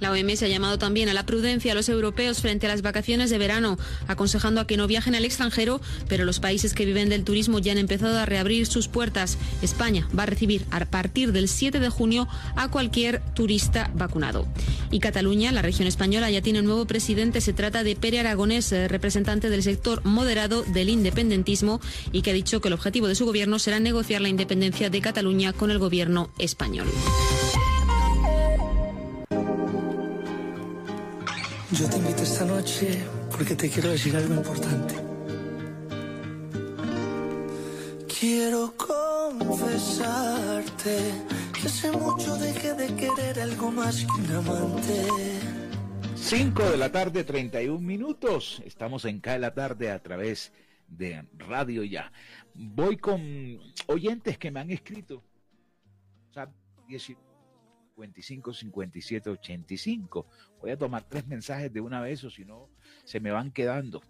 [0.00, 3.30] La OMS ha llamado también a la prudencia a los europeos frente a las vacaciones
[3.30, 7.24] de verano, aconsejando a que no viajen al extranjero, pero los países que viven del
[7.24, 9.36] turismo ya han empezado a reabrir sus puertas.
[9.62, 14.46] España va a recibir a partir del 7 de junio a cualquier turista vacunado.
[14.90, 17.40] Y Cataluña, la región española, ya tiene un nuevo presidente.
[17.40, 22.34] Se trata de Pere Aragonés, eh, representante del sector moderado del independentismo, y que ha
[22.34, 25.78] dicho que el objetivo de su gobierno será negociar la independencia de Cataluña con el
[25.78, 26.86] gobierno español.
[31.72, 34.96] Yo te invito esta noche porque te quiero decir algo importante.
[38.18, 39.78] Quiero confesarte
[41.52, 45.06] que hace mucho dejé de querer algo más que un amante.
[46.16, 48.60] 5 de la tarde, 31 minutos.
[48.66, 50.52] Estamos en Cae la tarde a través
[50.88, 52.10] de Radio Ya.
[52.52, 55.22] Voy con oyentes que me han escrito.
[56.30, 56.52] O sea,
[56.88, 60.26] 55 57 85.
[60.60, 62.68] Voy a tomar tres mensajes de una vez o si no
[63.04, 64.02] se me van quedando.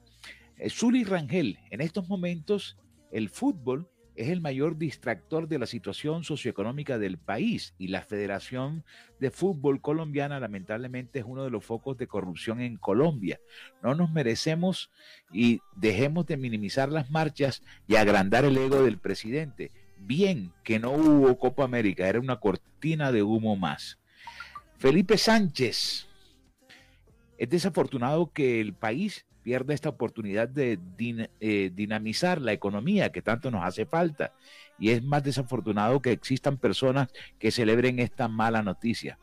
[0.57, 2.77] Eh, Zuli Rangel, en estos momentos
[3.11, 8.85] el fútbol es el mayor distractor de la situación socioeconómica del país y la Federación
[9.19, 13.41] de Fútbol Colombiana lamentablemente es uno de los focos de corrupción en Colombia.
[13.83, 14.91] No nos merecemos
[15.33, 20.93] y dejemos de minimizar las marchas y agrandar el ego del presidente bien que no
[20.93, 23.99] hubo Copa América, era una cortina de humo más.
[24.79, 26.09] Felipe Sánchez,
[27.40, 30.79] es desafortunado que el país pierda esta oportunidad de
[31.40, 34.35] eh, dinamizar la economía que tanto nos hace falta.
[34.79, 39.18] Y es más desafortunado que existan personas que celebren esta mala noticia.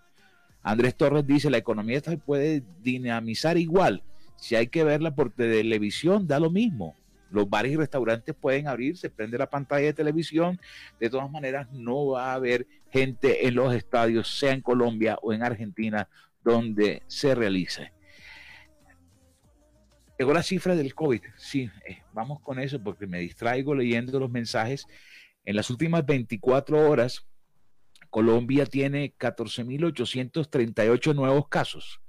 [0.63, 4.01] Andrés Torres dice, la economía se puede dinamizar igual.
[4.35, 6.95] Si hay que verla por televisión, da lo mismo.
[7.29, 10.59] Los bares y restaurantes pueden abrir, se prende la pantalla de televisión.
[10.99, 15.33] De todas maneras, no va a haber gente en los estadios, sea en Colombia o
[15.33, 16.09] en Argentina,
[16.43, 17.91] donde se realice.
[20.17, 21.21] Llegó la cifra del COVID.
[21.37, 24.87] Sí, eh, vamos con eso porque me distraigo leyendo los mensajes.
[25.45, 27.27] En las últimas 24 horas,
[28.09, 32.01] Colombia tiene 14.838 nuevos casos,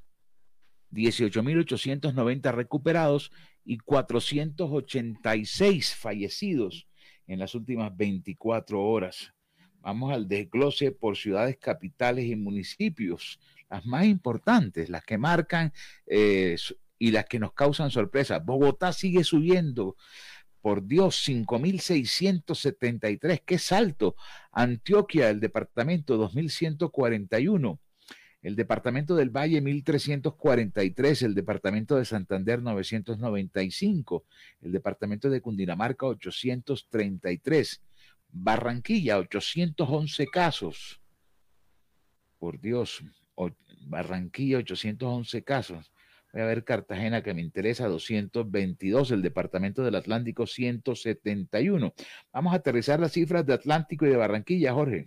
[0.92, 3.32] 18.890 recuperados
[3.64, 6.86] y 486 fallecidos
[7.26, 9.32] en las últimas 24 horas.
[9.80, 15.74] Vamos al desglose por ciudades capitales y municipios, las más importantes, las que marcan
[16.06, 16.56] eh,
[16.98, 18.38] y las que nos causan sorpresa.
[18.38, 19.96] Bogotá sigue subiendo.
[20.60, 24.16] Por Dios, 5.673, qué salto.
[24.52, 27.78] Antioquia, el departamento, 2.141
[28.42, 34.24] el departamento del Valle 1343, el departamento de Santander 995,
[34.60, 37.82] el departamento de Cundinamarca 833,
[38.30, 41.00] Barranquilla 811 casos.
[42.38, 43.02] Por Dios,
[43.86, 45.92] Barranquilla 811 casos.
[46.32, 51.94] Voy a ver Cartagena que me interesa 222, el departamento del Atlántico 171.
[52.32, 55.06] Vamos a aterrizar las cifras de Atlántico y de Barranquilla, Jorge.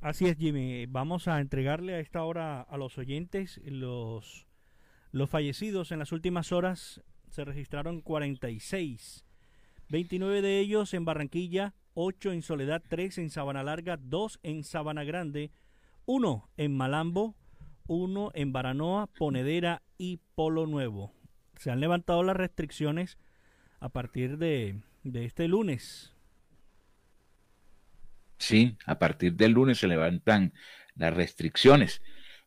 [0.00, 0.86] Así es, Jimmy.
[0.86, 4.46] Vamos a entregarle a esta hora a los oyentes los,
[5.10, 5.90] los fallecidos.
[5.90, 9.24] En las últimas horas se registraron 46.
[9.88, 15.02] 29 de ellos en Barranquilla, 8 en Soledad, 3 en Sabana Larga, 2 en Sabana
[15.02, 15.50] Grande,
[16.04, 17.34] 1 en Malambo,
[17.88, 21.12] 1 en Baranoa, Ponedera y Polo Nuevo.
[21.56, 23.18] Se han levantado las restricciones
[23.80, 26.14] a partir de, de este lunes.
[28.38, 30.52] Sí, a partir del lunes se levantan
[30.94, 32.00] las restricciones.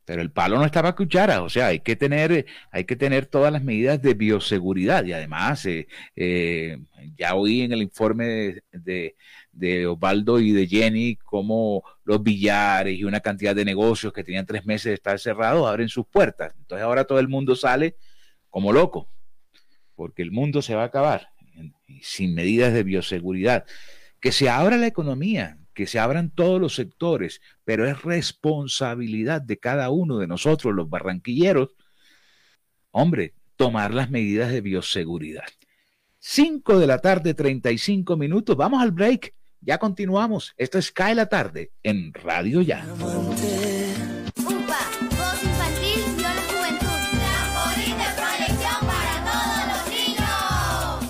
[0.06, 3.28] Pero el palo no está para cuchara, o sea, hay que tener, hay que tener
[3.28, 6.80] todas las medidas de bioseguridad y además eh, eh,
[7.16, 9.16] ya oí en el informe de,
[9.52, 14.46] de, Osvaldo y de Jenny cómo los billares y una cantidad de negocios que tenían
[14.46, 16.54] tres meses de estar cerrados abren sus puertas.
[16.58, 17.96] Entonces ahora todo el mundo sale
[18.50, 19.10] como loco,
[19.96, 21.30] porque el mundo se va a acabar
[22.02, 23.66] sin medidas de bioseguridad.
[24.20, 29.58] Que se abra la economía, que se abran todos los sectores, pero es responsabilidad de
[29.58, 31.76] cada uno de nosotros, los barranquilleros,
[32.92, 35.46] hombre, tomar las medidas de bioseguridad.
[36.20, 38.56] 5 de la tarde, 35 minutos.
[38.56, 39.34] Vamos al break.
[39.60, 40.54] Ya continuamos.
[40.58, 42.86] Esto es Cae la tarde en Radio Ya.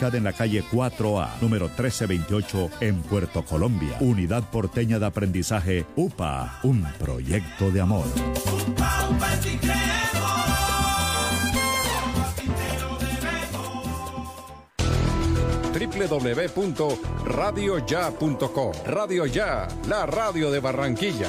[0.00, 3.96] en la calle 4A, número 1328, en Puerto Colombia.
[4.00, 8.06] Unidad Porteña de Aprendizaje UPA, un proyecto de amor.
[15.74, 21.28] www.radioya.com Radio Ya, la radio de Barranquilla.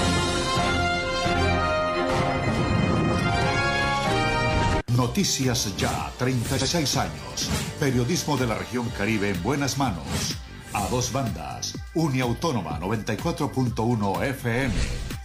[5.11, 7.49] Noticias Ya, 36 años.
[7.81, 10.37] Periodismo de la región Caribe en buenas manos.
[10.71, 11.77] A dos bandas.
[11.95, 14.73] Uniautónoma 94.1 FM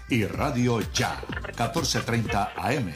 [0.09, 1.23] y Radio Ya,
[1.57, 2.93] 14.30 AM.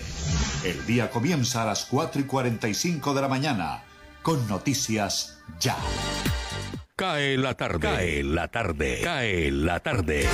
[0.64, 3.84] El día comienza a las 4 y 45 de la mañana
[4.22, 5.76] con Noticias Ya.
[6.96, 7.78] Cae la tarde.
[7.78, 9.00] Cae la tarde.
[9.04, 10.28] Cae la tarde.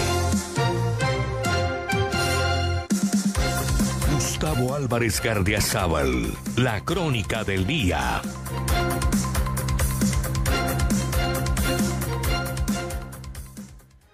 [4.39, 8.21] Gustavo Álvarez Gardiazabal, la crónica del día.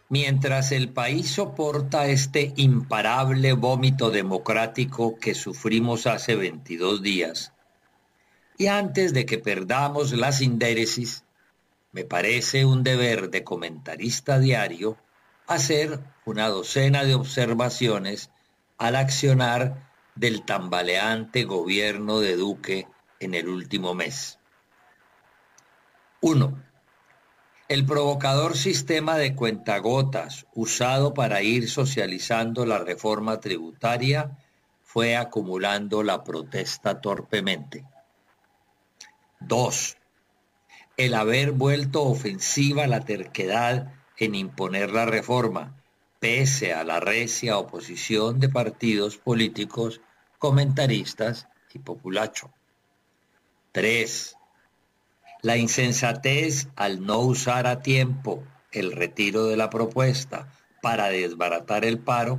[0.09, 7.53] Mientras el país soporta este imparable vómito democrático que sufrimos hace 22 días,
[8.57, 11.25] y antes de que perdamos la sindéresis,
[11.91, 14.97] me parece un deber de comentarista diario
[15.49, 18.31] hacer una docena de observaciones
[18.79, 22.87] al accionar del tambaleante gobierno de Duque
[23.21, 24.39] en el último mes.
[26.21, 26.63] 1.
[27.69, 34.37] El provocador sistema de cuentagotas usado para ir socializando la reforma tributaria
[34.83, 37.87] fue acumulando la protesta torpemente.
[39.41, 39.97] 2.
[40.99, 45.82] El haber vuelto ofensiva la terquedad en imponer la reforma
[46.23, 50.01] pese a la recia oposición de partidos políticos,
[50.39, 52.53] comentaristas y populacho.
[53.73, 54.37] 3.
[55.41, 60.47] La insensatez al no usar a tiempo el retiro de la propuesta
[60.81, 62.39] para desbaratar el paro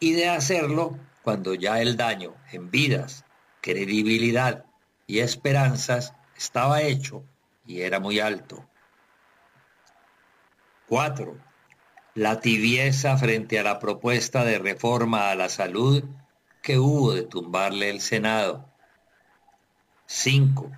[0.00, 3.24] y de hacerlo cuando ya el daño en vidas,
[3.60, 4.64] credibilidad
[5.06, 7.22] y esperanzas estaba hecho
[7.64, 8.68] y era muy alto.
[10.88, 11.45] 4
[12.16, 16.02] la tibieza frente a la propuesta de reforma a la salud
[16.62, 18.72] que hubo de tumbarle el Senado.
[20.06, 20.72] 5.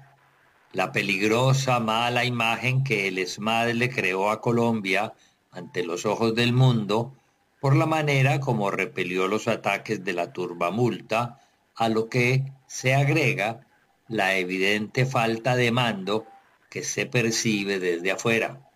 [0.72, 5.14] La peligrosa mala imagen que el ESMAD le creó a Colombia
[5.52, 7.14] ante los ojos del mundo
[7.60, 11.40] por la manera como repelió los ataques de la turbamulta,
[11.76, 13.64] a lo que se agrega
[14.08, 16.26] la evidente falta de mando
[16.68, 18.68] que se percibe desde afuera.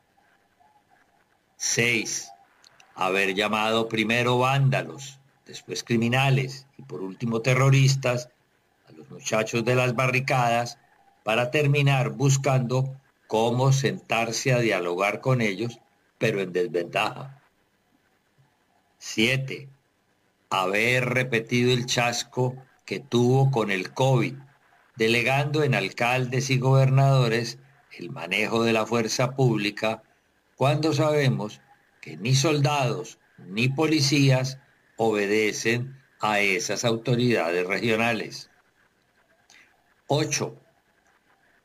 [1.57, 2.32] 6
[2.95, 8.29] haber llamado primero vándalos, después criminales y por último terroristas
[8.89, 10.79] a los muchachos de las barricadas
[11.23, 15.81] para terminar buscando cómo sentarse a dialogar con ellos,
[16.19, 17.41] pero en desventaja.
[18.99, 19.69] 7.
[20.51, 24.35] Haber repetido el chasco que tuvo con el COVID,
[24.97, 27.59] delegando en alcaldes y gobernadores
[27.99, 30.03] el manejo de la fuerza pública
[30.57, 31.61] cuando sabemos
[32.03, 34.59] que ni soldados ni policías
[34.97, 38.51] obedecen a esas autoridades regionales.
[40.09, 40.55] 8.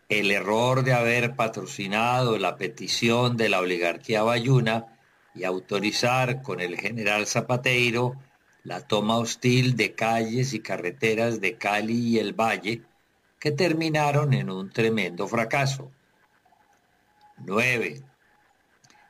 [0.09, 4.99] El error de haber patrocinado la petición de la oligarquía bayuna
[5.33, 8.13] y autorizar con el general Zapateiro
[8.63, 12.83] la toma hostil de calles y carreteras de Cali y el Valle,
[13.39, 15.91] que terminaron en un tremendo fracaso.
[17.37, 18.03] 9.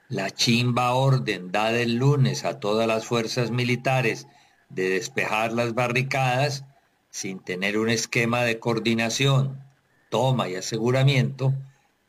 [0.09, 4.25] La chimba orden dada el lunes a todas las fuerzas militares
[4.69, 6.63] de despejar las barricadas
[7.09, 9.61] sin tener un esquema de coordinación,
[10.09, 11.53] toma y aseguramiento,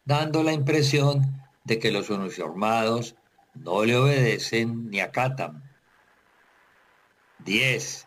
[0.04, 3.16] dando la impresión de que los uniformados
[3.54, 5.64] no le obedecen ni acatan.
[7.40, 8.06] 10.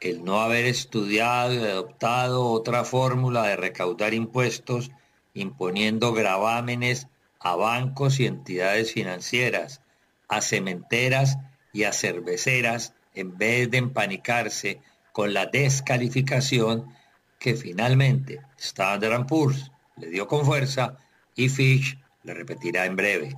[0.00, 4.90] El no haber estudiado y adoptado otra fórmula de recaudar impuestos
[5.34, 7.06] imponiendo gravámenes
[7.40, 9.80] a bancos y entidades financieras,
[10.28, 11.38] a cementeras
[11.72, 14.80] y a cerveceras en vez de empanicarse
[15.12, 16.94] con la descalificación
[17.38, 20.96] que finalmente Standard Poor's le dio con fuerza
[21.34, 23.36] y Fitch le repetirá en breve.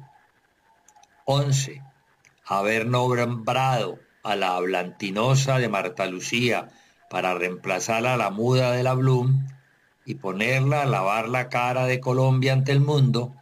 [1.25, 1.83] 11.
[2.45, 6.69] Haber nombrado a la hablantinosa de Marta Lucía
[7.09, 9.47] para reemplazar a la muda de la Bloom
[10.05, 13.35] y ponerla a lavar la cara de Colombia ante el mundo,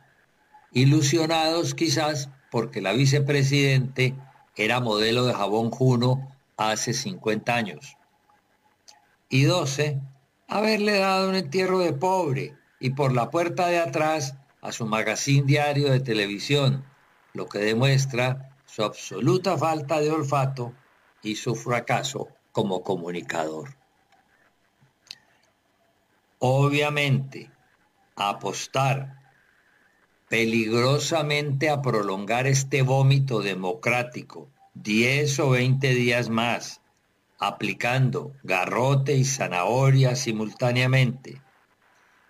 [0.73, 4.15] ilusionados quizás porque la vicepresidente
[4.57, 7.97] era modelo de jabón Juno hace 50 años.
[9.29, 10.01] Y 12.
[10.49, 15.47] Haberle dado un entierro de pobre y por la puerta de atrás a su magazine
[15.47, 16.85] diario de televisión,
[17.33, 20.75] lo que demuestra su absoluta falta de olfato
[21.23, 23.77] y su fracaso como comunicador.
[26.41, 27.51] Obviamente,
[28.17, 29.20] apostar
[30.31, 36.83] peligrosamente a prolongar este vómito democrático 10 o 20 días más,
[37.41, 41.43] aplicando garrote y zanahoria simultáneamente,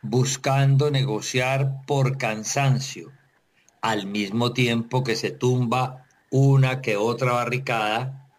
[0.01, 3.13] buscando negociar por cansancio,
[3.83, 8.31] al mismo tiempo que se tumba una que otra barricada,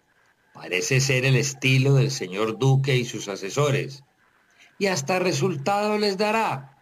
[0.55, 4.03] parece ser el estilo del señor Duque y sus asesores,
[4.79, 6.80] y hasta resultado les dará,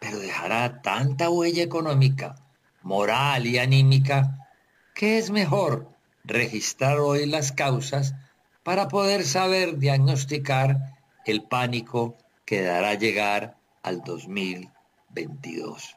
[0.00, 2.34] pero dejará tanta huella económica,
[2.82, 4.48] moral y anímica,
[4.94, 5.88] que es mejor
[6.24, 8.14] registrar hoy las causas
[8.62, 15.96] para poder saber diagnosticar el pánico que dará llegar al 2022.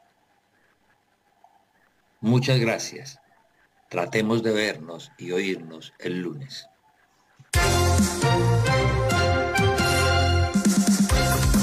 [2.20, 3.20] Muchas gracias.
[3.88, 6.68] Tratemos de vernos y oírnos el lunes.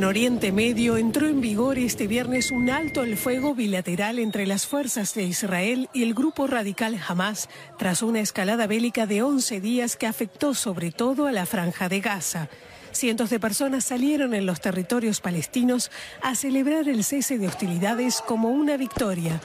[0.00, 4.66] En Oriente Medio entró en vigor este viernes un alto el fuego bilateral entre las
[4.66, 9.96] fuerzas de Israel y el grupo radical Hamas tras una escalada bélica de 11 días
[9.96, 12.48] que afectó sobre todo a la franja de Gaza.
[12.92, 15.90] Cientos de personas salieron en los territorios palestinos
[16.22, 19.38] a celebrar el cese de hostilidades como una victoria.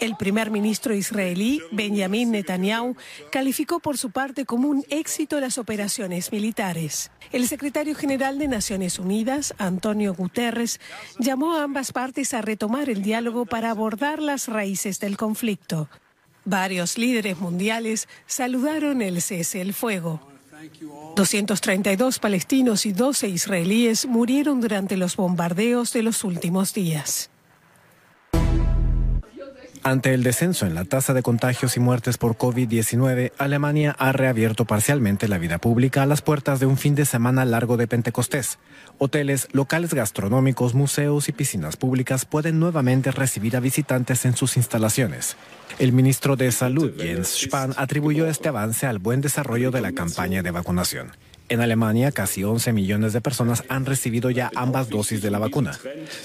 [0.00, 2.96] El primer ministro israelí, Benjamin Netanyahu,
[3.30, 7.10] calificó por su parte como un éxito las operaciones militares.
[7.32, 10.80] El secretario general de Naciones Unidas, Antonio Guterres,
[11.18, 15.90] llamó a ambas partes a retomar el diálogo para abordar las raíces del conflicto.
[16.46, 20.20] Varios líderes mundiales saludaron el cese el fuego.
[21.16, 27.29] 232 palestinos y 12 israelíes murieron durante los bombardeos de los últimos días.
[29.82, 34.66] Ante el descenso en la tasa de contagios y muertes por COVID-19, Alemania ha reabierto
[34.66, 38.58] parcialmente la vida pública a las puertas de un fin de semana largo de Pentecostés.
[38.98, 45.38] Hoteles, locales gastronómicos, museos y piscinas públicas pueden nuevamente recibir a visitantes en sus instalaciones.
[45.78, 50.42] El ministro de Salud, Jens Spahn, atribuyó este avance al buen desarrollo de la campaña
[50.42, 51.12] de vacunación.
[51.50, 55.76] En Alemania, casi 11 millones de personas han recibido ya ambas dosis de la vacuna.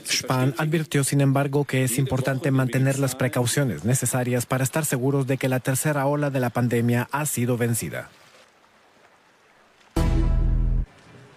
[0.07, 5.37] Spahn advirtió, sin embargo, que es importante mantener las precauciones necesarias para estar seguros de
[5.37, 8.09] que la tercera ola de la pandemia ha sido vencida.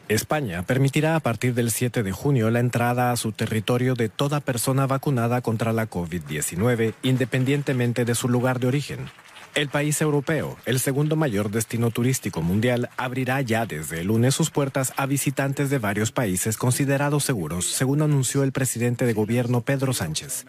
[0.08, 4.40] España permitirá a partir del 7 de junio la entrada a su territorio de toda
[4.40, 9.08] persona vacunada contra la COVID-19, independientemente de su lugar de origen.
[9.54, 14.50] El país europeo, el segundo mayor destino turístico mundial, abrirá ya desde el lunes sus
[14.50, 19.92] puertas a visitantes de varios países considerados seguros, según anunció el presidente de gobierno Pedro
[19.92, 20.44] Sánchez.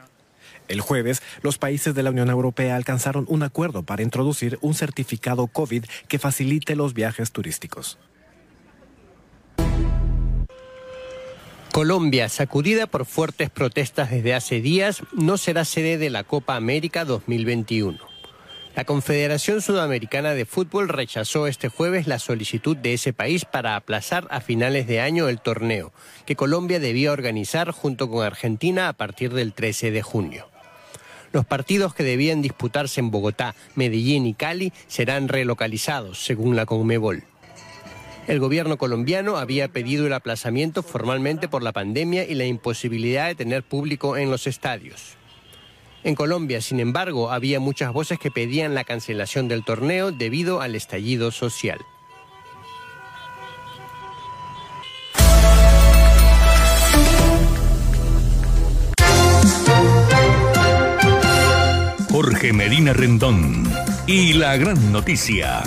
[0.67, 5.47] El jueves, los países de la Unión Europea alcanzaron un acuerdo para introducir un certificado
[5.47, 7.97] COVID que facilite los viajes turísticos.
[11.71, 17.05] Colombia, sacudida por fuertes protestas desde hace días, no será sede de la Copa América
[17.05, 18.08] 2021.
[18.79, 24.25] La Confederación Sudamericana de Fútbol rechazó este jueves la solicitud de ese país para aplazar
[24.31, 25.91] a finales de año el torneo,
[26.25, 30.47] que Colombia debía organizar junto con Argentina a partir del 13 de junio.
[31.33, 37.25] Los partidos que debían disputarse en Bogotá, Medellín y Cali serán relocalizados, según la Conmebol.
[38.27, 43.35] El gobierno colombiano había pedido el aplazamiento formalmente por la pandemia y la imposibilidad de
[43.35, 45.18] tener público en los estadios.
[46.03, 50.75] En Colombia, sin embargo, había muchas voces que pedían la cancelación del torneo debido al
[50.75, 51.79] estallido social.
[62.09, 63.63] Jorge Medina Rendón
[64.07, 65.61] y la gran noticia.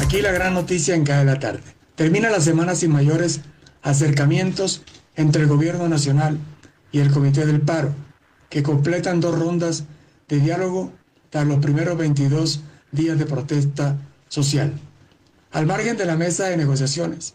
[0.00, 1.62] Aquí la gran noticia en cada tarde.
[1.96, 3.40] Termina la semana sin mayores
[3.82, 4.82] acercamientos
[5.16, 6.38] entre el gobierno nacional
[6.92, 7.94] y el Comité del Paro,
[8.48, 9.84] que completan dos rondas
[10.28, 10.92] de diálogo
[11.30, 12.60] tras los primeros 22
[12.92, 13.96] días de protesta
[14.28, 14.72] social.
[15.52, 17.34] Al margen de la mesa de negociaciones,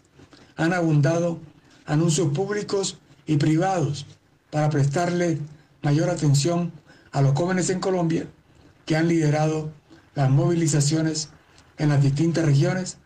[0.56, 1.40] han abundado
[1.84, 4.06] anuncios públicos y privados
[4.50, 5.38] para prestarle
[5.82, 6.72] mayor atención
[7.12, 8.26] a los jóvenes en Colombia
[8.84, 9.70] que han liderado
[10.14, 11.30] las movilizaciones
[11.78, 12.98] en las distintas regiones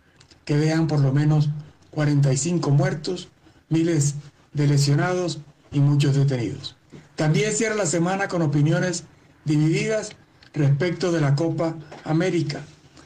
[0.44, 1.50] que vean por lo menos
[1.90, 3.28] 45 muertos,
[3.68, 4.14] miles
[4.52, 5.40] de lesionados
[5.72, 6.76] y muchos detenidos.
[7.16, 9.04] También cierra la semana con opiniones
[9.44, 10.10] divididas
[10.52, 12.60] respecto de la Copa América,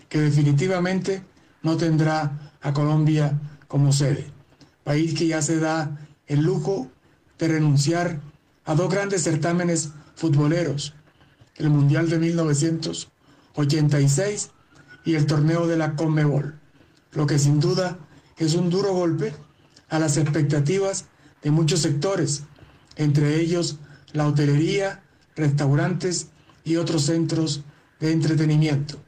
[0.09, 1.23] que definitivamente
[1.63, 3.39] no tendrá a Colombia
[3.69, 4.27] como sede,
[4.85, 6.91] país que ya se da el lujo
[7.39, 8.21] de renunciar
[8.65, 10.95] a dos grandes certámenes futboleros,
[11.57, 14.51] el Mundial de 1986
[15.05, 16.59] y el torneo de la Conmebol,
[17.13, 17.99] lo que sin duda
[18.39, 19.35] es un duro golpe
[19.89, 21.05] a las expectativas
[21.43, 22.45] de muchos sectores
[22.97, 23.79] entre ellos
[24.13, 25.03] la hotelería,
[25.37, 26.29] restaurantes
[26.65, 27.63] y otros centros
[28.01, 28.99] de entretenimiento.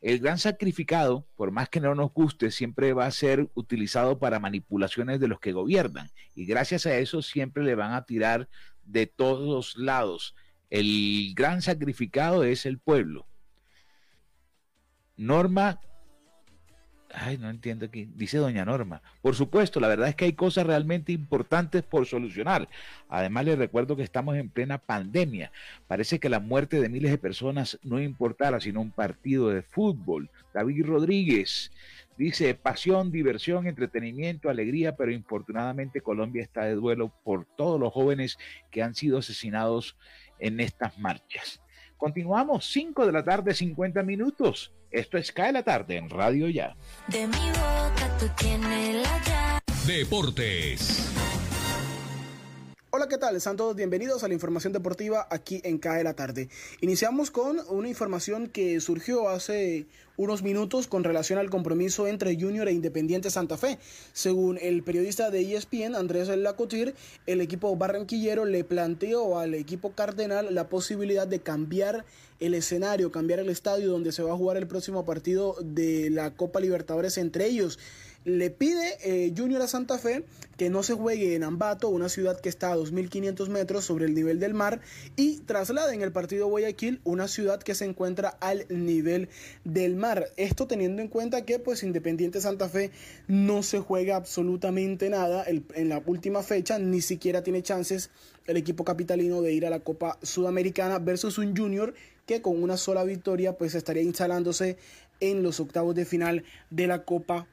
[0.00, 4.38] el gran sacrificado, por más que no nos guste, siempre va a ser utilizado para
[4.38, 6.08] manipulaciones de los que gobiernan.
[6.34, 8.48] Y gracias a eso siempre le van a tirar
[8.88, 10.34] de todos lados.
[10.70, 13.26] El gran sacrificado es el pueblo.
[15.16, 15.80] Norma
[17.10, 18.06] Ay, no entiendo aquí.
[18.16, 19.00] Dice doña Norma.
[19.22, 22.68] Por supuesto, la verdad es que hay cosas realmente importantes por solucionar.
[23.08, 25.50] Además, les recuerdo que estamos en plena pandemia.
[25.86, 30.28] Parece que la muerte de miles de personas no importara sino un partido de fútbol.
[30.52, 31.72] David Rodríguez
[32.18, 38.38] dice pasión, diversión, entretenimiento, alegría, pero infortunadamente Colombia está de duelo por todos los jóvenes
[38.70, 39.96] que han sido asesinados
[40.38, 41.62] en estas marchas.
[41.98, 44.72] Continuamos, 5 de la tarde, 50 minutos.
[44.90, 46.76] Esto es Cae la tarde en Radio Ya.
[47.08, 51.12] De mi boca tú tienes la Deportes.
[52.98, 53.36] Hola, ¿qué tal?
[53.36, 56.48] Están todos bienvenidos a la información deportiva aquí en CAE la tarde.
[56.80, 59.86] Iniciamos con una información que surgió hace
[60.16, 63.78] unos minutos con relación al compromiso entre Junior e Independiente Santa Fe.
[64.12, 66.96] Según el periodista de ESPN, Andrés Lacotir,
[67.28, 72.04] el equipo barranquillero le planteó al equipo cardenal la posibilidad de cambiar
[72.40, 76.32] el escenario, cambiar el estadio donde se va a jugar el próximo partido de la
[76.32, 77.78] Copa Libertadores entre ellos
[78.28, 80.24] le pide eh, Junior a Santa Fe
[80.56, 84.14] que no se juegue en Ambato, una ciudad que está a 2.500 metros sobre el
[84.14, 84.80] nivel del mar,
[85.14, 89.28] y trasladen el partido Guayaquil, una ciudad que se encuentra al nivel
[89.62, 90.26] del mar.
[90.36, 92.90] Esto teniendo en cuenta que pues Independiente Santa Fe
[93.28, 98.10] no se juega absolutamente nada en la última fecha, ni siquiera tiene chances
[98.48, 101.94] el equipo capitalino de ir a la Copa Sudamericana versus un Junior
[102.26, 104.76] que con una sola victoria pues estaría instalándose
[105.20, 107.46] en los octavos de final de la Copa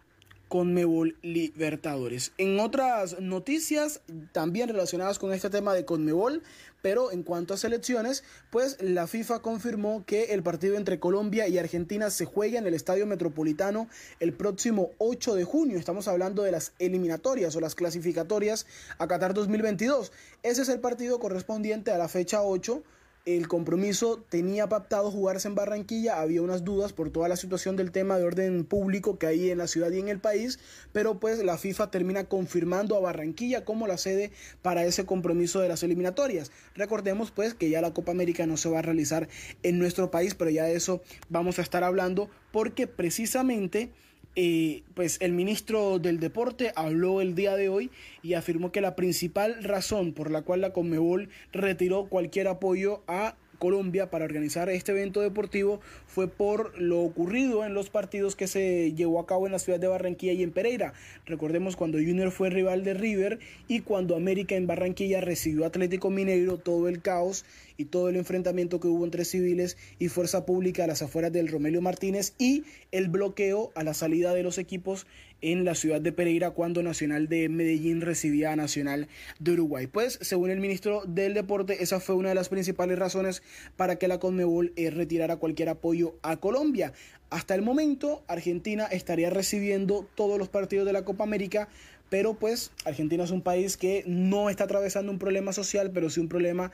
[0.56, 2.32] Conmebol Libertadores.
[2.38, 4.00] En otras noticias
[4.32, 6.44] también relacionadas con este tema de Conmebol,
[6.82, 11.58] pero en cuanto a selecciones, pues la FIFA confirmó que el partido entre Colombia y
[11.58, 13.90] Argentina se juega en el Estadio Metropolitano
[14.22, 15.78] el próximo 8 de junio.
[15.78, 18.66] Estamos hablando de las eliminatorias o las clasificatorias
[18.98, 20.14] a Qatar 2022.
[20.42, 22.82] Ese es el partido correspondiente a la fecha 8
[23.26, 27.92] el compromiso tenía pactado jugarse en Barranquilla, había unas dudas por toda la situación del
[27.92, 30.60] tema de orden público que hay en la ciudad y en el país,
[30.94, 35.70] pero pues la FIFA termina confirmando a Barranquilla como la sede para ese compromiso de
[35.70, 36.52] las eliminatorias.
[36.76, 39.28] Recordemos pues que ya la Copa América no se va a realizar
[39.64, 43.92] en nuestro país, pero ya de eso vamos a estar hablando porque precisamente
[44.36, 47.90] eh, pues el ministro del Deporte habló el día de hoy
[48.22, 53.36] y afirmó que la principal razón por la cual la Conmebol retiró cualquier apoyo a
[53.56, 58.94] Colombia para organizar este evento deportivo fue por lo ocurrido en los partidos que se
[58.94, 60.94] llevó a cabo en la ciudad de Barranquilla y en Pereira.
[61.26, 66.58] Recordemos cuando Junior fue rival de River y cuando América en Barranquilla recibió Atlético Mineiro,
[66.58, 67.46] todo el caos
[67.78, 71.48] y todo el enfrentamiento que hubo entre civiles y fuerza pública a las afueras del
[71.48, 75.06] Romelio Martínez y el bloqueo a la salida de los equipos
[75.42, 79.08] en la ciudad de Pereira cuando Nacional de Medellín recibía a Nacional
[79.40, 79.88] de Uruguay.
[79.88, 83.44] Pues, según el ministro del Deporte, esa fue una de las principales razones
[83.76, 86.94] para que la Conmebol eh, retirara cualquier apoyo a Colombia.
[87.30, 91.68] Hasta el momento, Argentina estaría recibiendo todos los partidos de la Copa América,
[92.10, 96.20] pero pues Argentina es un país que no está atravesando un problema social, pero sí
[96.20, 96.72] un problema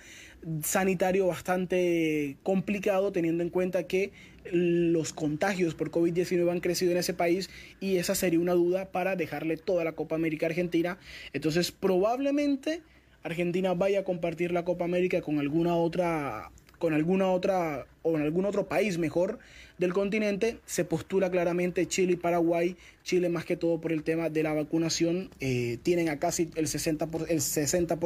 [0.64, 4.12] sanitario bastante complicado, teniendo en cuenta que
[4.52, 9.16] los contagios por COVID-19 han crecido en ese país y esa sería una duda para
[9.16, 10.98] dejarle toda la Copa América a Argentina.
[11.34, 12.82] Entonces probablemente
[13.24, 16.52] Argentina vaya a compartir la Copa América con alguna otra
[16.82, 19.38] con alguna otra o en algún otro país mejor
[19.78, 22.76] del continente, se postula claramente Chile y Paraguay.
[23.04, 26.68] Chile más que todo por el tema de la vacunación, eh, tienen a casi el
[26.68, 27.98] 60%, por, el 60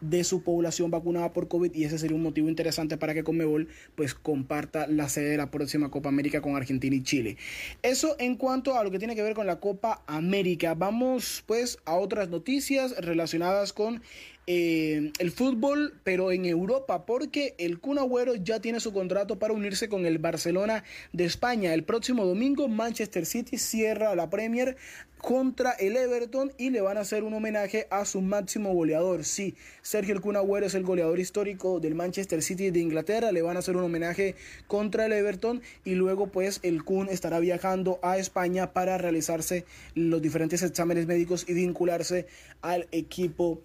[0.00, 3.68] de su población vacunada por COVID y ese sería un motivo interesante para que Conmebol
[3.94, 7.36] pues comparta la sede de la próxima Copa América con Argentina y Chile.
[7.82, 10.74] Eso en cuanto a lo que tiene que ver con la Copa América.
[10.74, 14.02] Vamos pues a otras noticias relacionadas con
[14.46, 19.54] eh, el fútbol, pero en Europa, porque el Kun Agüero ya tiene su contrato para
[19.54, 20.82] unirse con el Barcelona
[21.12, 21.72] de España.
[21.74, 24.76] El próximo domingo Manchester City cierra la Premier
[25.22, 29.24] contra el Everton y le van a hacer un homenaje a su máximo goleador.
[29.24, 33.30] Sí, Sergio El Kun Agüero es el goleador histórico del Manchester City de Inglaterra.
[33.30, 34.34] Le van a hacer un homenaje
[34.66, 39.64] contra el Everton y luego pues el Kun estará viajando a España para realizarse
[39.94, 42.26] los diferentes exámenes médicos y vincularse
[42.60, 43.60] al equipo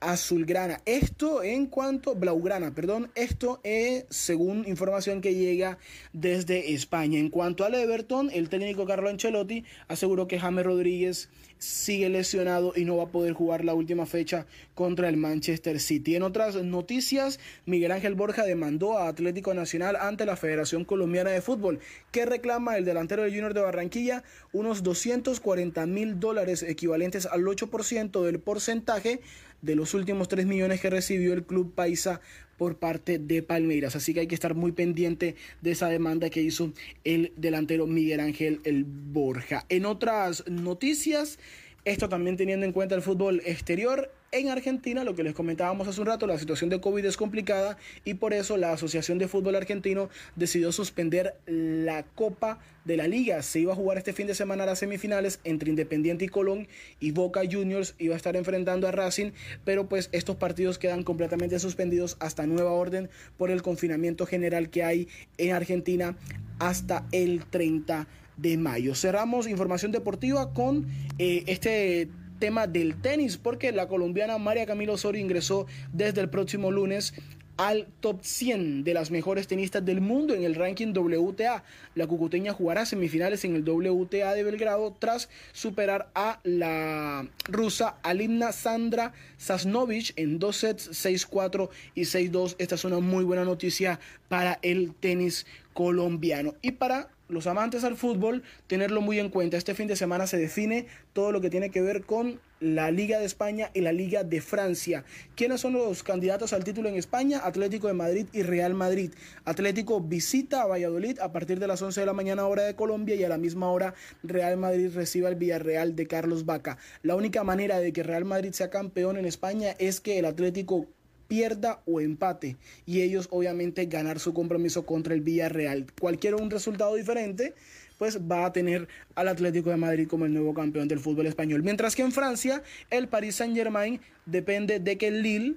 [0.00, 0.80] azulgrana.
[0.84, 5.78] Esto en cuanto, blaugrana, perdón, esto es según información que llega
[6.12, 7.18] desde España.
[7.18, 11.28] En cuanto al Everton, el técnico Carlo Ancelotti aseguró que James Rodríguez
[11.58, 16.14] sigue lesionado y no va a poder jugar la última fecha contra el Manchester City.
[16.14, 21.40] En otras noticias, Miguel Ángel Borja demandó a Atlético Nacional ante la Federación Colombiana de
[21.40, 21.80] Fútbol,
[22.10, 24.22] que reclama el delantero del Junior de Barranquilla
[24.52, 29.20] unos 240 mil dólares equivalentes al 8% del porcentaje
[29.62, 32.20] de los últimos 3 millones que recibió el club paisa
[32.56, 33.96] por parte de Palmeiras.
[33.96, 36.72] Así que hay que estar muy pendiente de esa demanda que hizo
[37.04, 39.64] el delantero Miguel Ángel el Borja.
[39.68, 41.38] En otras noticias,
[41.84, 46.00] esto también teniendo en cuenta el fútbol exterior, en Argentina, lo que les comentábamos hace
[46.00, 49.56] un rato, la situación de COVID es complicada y por eso la Asociación de Fútbol
[49.56, 53.42] Argentino decidió suspender la Copa de la Liga.
[53.42, 56.68] Se iba a jugar este fin de semana las semifinales entre Independiente y Colón
[57.00, 59.32] y Boca Juniors iba a estar enfrentando a Racing,
[59.64, 64.84] pero pues estos partidos quedan completamente suspendidos hasta nueva orden por el confinamiento general que
[64.84, 65.08] hay
[65.38, 66.16] en Argentina
[66.58, 68.06] hasta el 30
[68.36, 68.94] de mayo.
[68.94, 70.86] Cerramos información deportiva con
[71.18, 72.08] eh, este
[72.38, 77.14] tema del tenis, porque la colombiana María Camilo Osorio ingresó desde el próximo lunes
[77.56, 81.64] al top 100 de las mejores tenistas del mundo en el ranking WTA.
[81.94, 88.52] La cucuteña jugará semifinales en el WTA de Belgrado tras superar a la rusa Alimna
[88.52, 92.56] Sandra Sasnovich en dos sets 6-4 y 6-2.
[92.58, 96.54] Esta es una muy buena noticia para el tenis colombiano.
[96.62, 99.56] Y para los amantes al fútbol, tenerlo muy en cuenta.
[99.56, 103.18] Este fin de semana se define todo lo que tiene que ver con la Liga
[103.18, 105.04] de España y la Liga de Francia.
[105.34, 107.40] ¿Quiénes son los candidatos al título en España?
[107.44, 109.12] Atlético de Madrid y Real Madrid.
[109.44, 113.14] Atlético visita a Valladolid a partir de las 11 de la mañana hora de Colombia
[113.14, 116.78] y a la misma hora Real Madrid recibe al Villarreal de Carlos Vaca.
[117.02, 120.86] La única manera de que Real Madrid sea campeón en España es que el Atlético
[121.28, 122.56] pierda o empate
[122.86, 125.86] y ellos obviamente ganar su compromiso contra el Villarreal.
[125.98, 127.54] Cualquier un resultado diferente
[127.98, 131.62] pues va a tener al Atlético de Madrid como el nuevo campeón del fútbol español.
[131.62, 135.54] Mientras que en Francia el Paris Saint-Germain depende de que el Lille,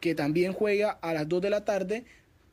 [0.00, 2.04] que también juega a las 2 de la tarde,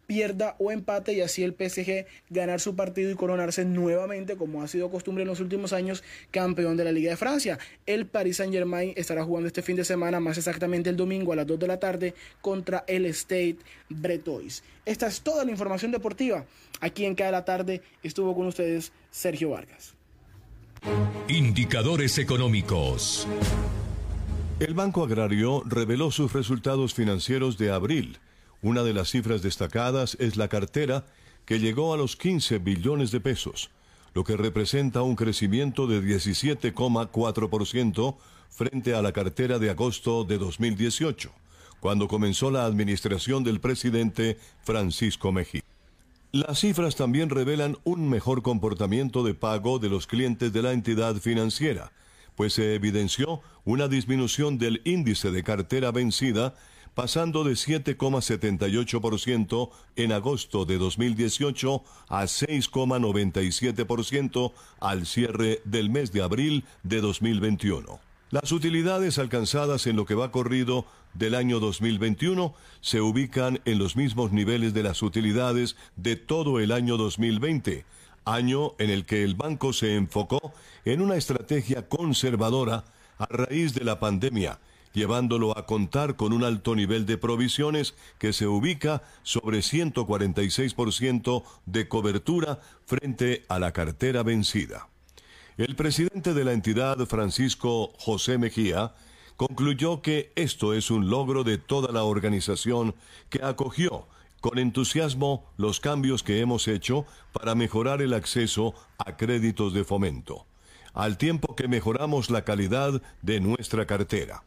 [0.10, 4.68] pierda o empate y así el PSG ganar su partido y coronarse nuevamente, como ha
[4.68, 7.60] sido costumbre en los últimos años, campeón de la Liga de Francia.
[7.86, 11.36] El Paris Saint Germain estará jugando este fin de semana, más exactamente el domingo a
[11.36, 13.57] las 2 de la tarde, contra el State
[13.88, 14.64] Bretois.
[14.84, 16.43] Esta es toda la información deportiva.
[16.82, 19.93] Aquí en cada la tarde estuvo con ustedes Sergio Vargas.
[21.28, 23.28] Indicadores económicos.
[24.60, 28.18] El Banco Agrario reveló sus resultados financieros de abril
[28.62, 31.05] una de las cifras destacadas es la cartera,
[31.45, 33.72] que llegó a los 15 billones de pesos,
[34.14, 38.16] lo que representa un crecimiento de 17,4%
[38.49, 41.32] frente a la cartera de agosto de 2018,
[41.80, 45.62] cuando comenzó la administración del presidente Francisco Mejía.
[46.32, 51.16] Las cifras también revelan un mejor comportamiento de pago de los clientes de la entidad
[51.16, 51.91] financiera,
[52.36, 56.53] pues se evidenció una disminución del índice de cartera vencida
[56.99, 66.65] pasando de 7,78% en agosto de 2018 a 6,97% al cierre del mes de abril
[66.83, 68.01] de 2021.
[68.31, 73.95] Las utilidades alcanzadas en lo que va corrido del año 2021 se ubican en los
[73.95, 77.85] mismos niveles de las utilidades de todo el año 2020,
[78.25, 80.51] año en el que el banco se enfocó
[80.83, 82.83] en una estrategia conservadora
[83.17, 84.59] a raíz de la pandemia
[84.99, 91.87] llevándolo a contar con un alto nivel de provisiones que se ubica sobre 146% de
[91.87, 94.89] cobertura frente a la cartera vencida.
[95.57, 98.93] El presidente de la entidad, Francisco José Mejía,
[99.37, 102.93] concluyó que esto es un logro de toda la organización
[103.29, 104.05] que acogió
[104.41, 110.45] con entusiasmo los cambios que hemos hecho para mejorar el acceso a créditos de fomento,
[110.93, 114.43] al tiempo que mejoramos la calidad de nuestra cartera.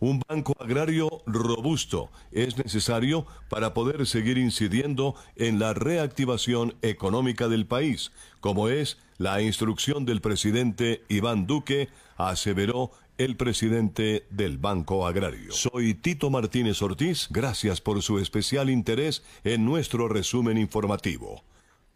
[0.00, 7.66] Un banco agrario robusto es necesario para poder seguir incidiendo en la reactivación económica del
[7.66, 15.52] país, como es la instrucción del presidente Iván Duque, aseveró el presidente del Banco Agrario.
[15.52, 21.42] Soy Tito Martínez Ortiz, gracias por su especial interés en nuestro resumen informativo.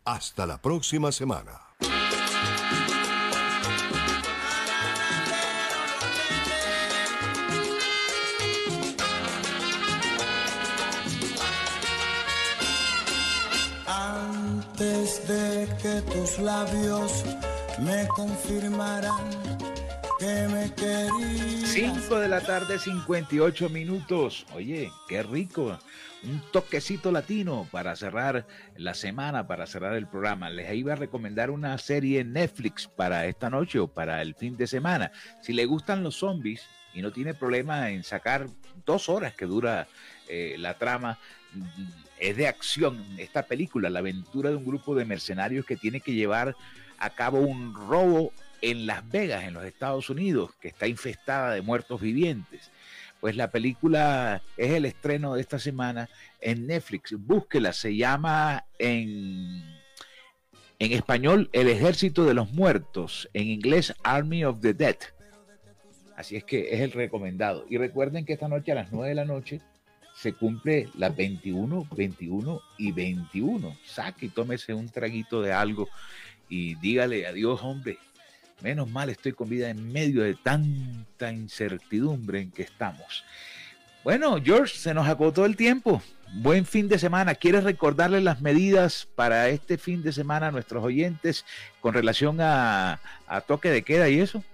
[0.04, 1.71] Hasta la próxima semana.
[15.68, 17.24] Que tus labios
[17.78, 19.42] me confirmarán
[20.18, 21.68] que me querías.
[21.70, 24.46] 5 de la tarde, 58 minutos.
[24.54, 25.78] Oye, qué rico.
[26.22, 28.46] Un toquecito latino para cerrar
[28.76, 30.48] la semana, para cerrar el programa.
[30.50, 34.68] Les iba a recomendar una serie Netflix para esta noche o para el fin de
[34.68, 35.10] semana.
[35.40, 36.62] Si le gustan los zombies
[36.94, 38.46] y no tiene problema en sacar
[38.86, 39.88] dos horas que dura
[40.28, 41.18] eh, la trama,
[42.22, 46.14] es de acción esta película, la aventura de un grupo de mercenarios que tiene que
[46.14, 46.54] llevar
[46.98, 51.62] a cabo un robo en Las Vegas, en los Estados Unidos, que está infestada de
[51.62, 52.70] muertos vivientes.
[53.20, 56.08] Pues la película es el estreno de esta semana
[56.40, 57.12] en Netflix.
[57.18, 59.60] Búsquela, se llama en,
[60.78, 64.96] en español El Ejército de los Muertos, en inglés Army of the Dead.
[66.16, 67.66] Así es que es el recomendado.
[67.68, 69.60] Y recuerden que esta noche a las 9 de la noche
[70.22, 73.76] se cumple las 21, 21 y 21.
[73.84, 75.88] Saque y tómese un traguito de algo
[76.48, 77.98] y dígale adiós, hombre.
[78.60, 83.24] Menos mal estoy con vida en medio de tanta incertidumbre en que estamos.
[84.04, 86.00] Bueno, George, se nos acotó el tiempo.
[86.34, 87.34] Buen fin de semana.
[87.34, 91.44] ¿Quieres recordarle las medidas para este fin de semana a nuestros oyentes
[91.80, 94.44] con relación a, a toque de queda y eso?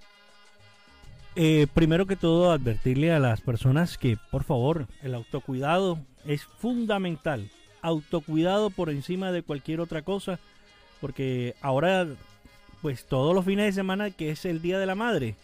[1.41, 7.49] Eh, primero que todo, advertirle a las personas que, por favor, el autocuidado es fundamental.
[7.81, 10.41] Autocuidado por encima de cualquier otra cosa,
[11.01, 12.09] porque ahora,
[12.83, 15.37] pues todos los fines de semana, que es el Día de la Madre,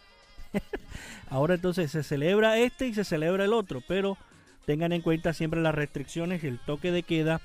[1.31, 4.19] ahora entonces se celebra este y se celebra el otro, pero
[4.67, 7.41] tengan en cuenta siempre las restricciones, el toque de queda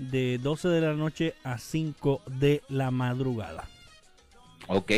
[0.00, 3.68] de 12 de la noche a 5 de la madrugada.
[4.66, 4.90] Ok.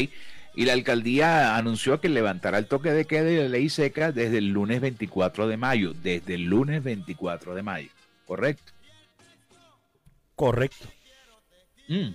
[0.58, 4.38] Y la alcaldía anunció que levantará el toque de queda y la ley seca desde
[4.38, 5.92] el lunes 24 de mayo.
[6.02, 7.90] Desde el lunes 24 de mayo.
[8.26, 8.72] ¿Correcto?
[10.34, 10.88] Correcto.
[11.86, 12.08] Mm.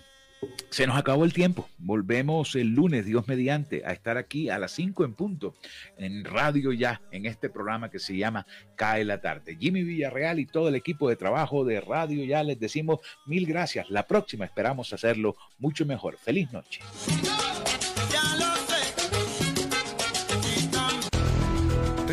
[0.71, 1.69] Se nos acabó el tiempo.
[1.77, 5.55] Volvemos el lunes, Dios mediante, a estar aquí a las 5 en punto,
[5.97, 9.55] en radio ya, en este programa que se llama Cae la tarde.
[9.57, 13.89] Jimmy Villarreal y todo el equipo de trabajo de radio ya les decimos mil gracias.
[13.89, 16.17] La próxima esperamos hacerlo mucho mejor.
[16.17, 16.81] Feliz noche.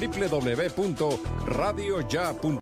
[0.00, 2.58] www.radioya.com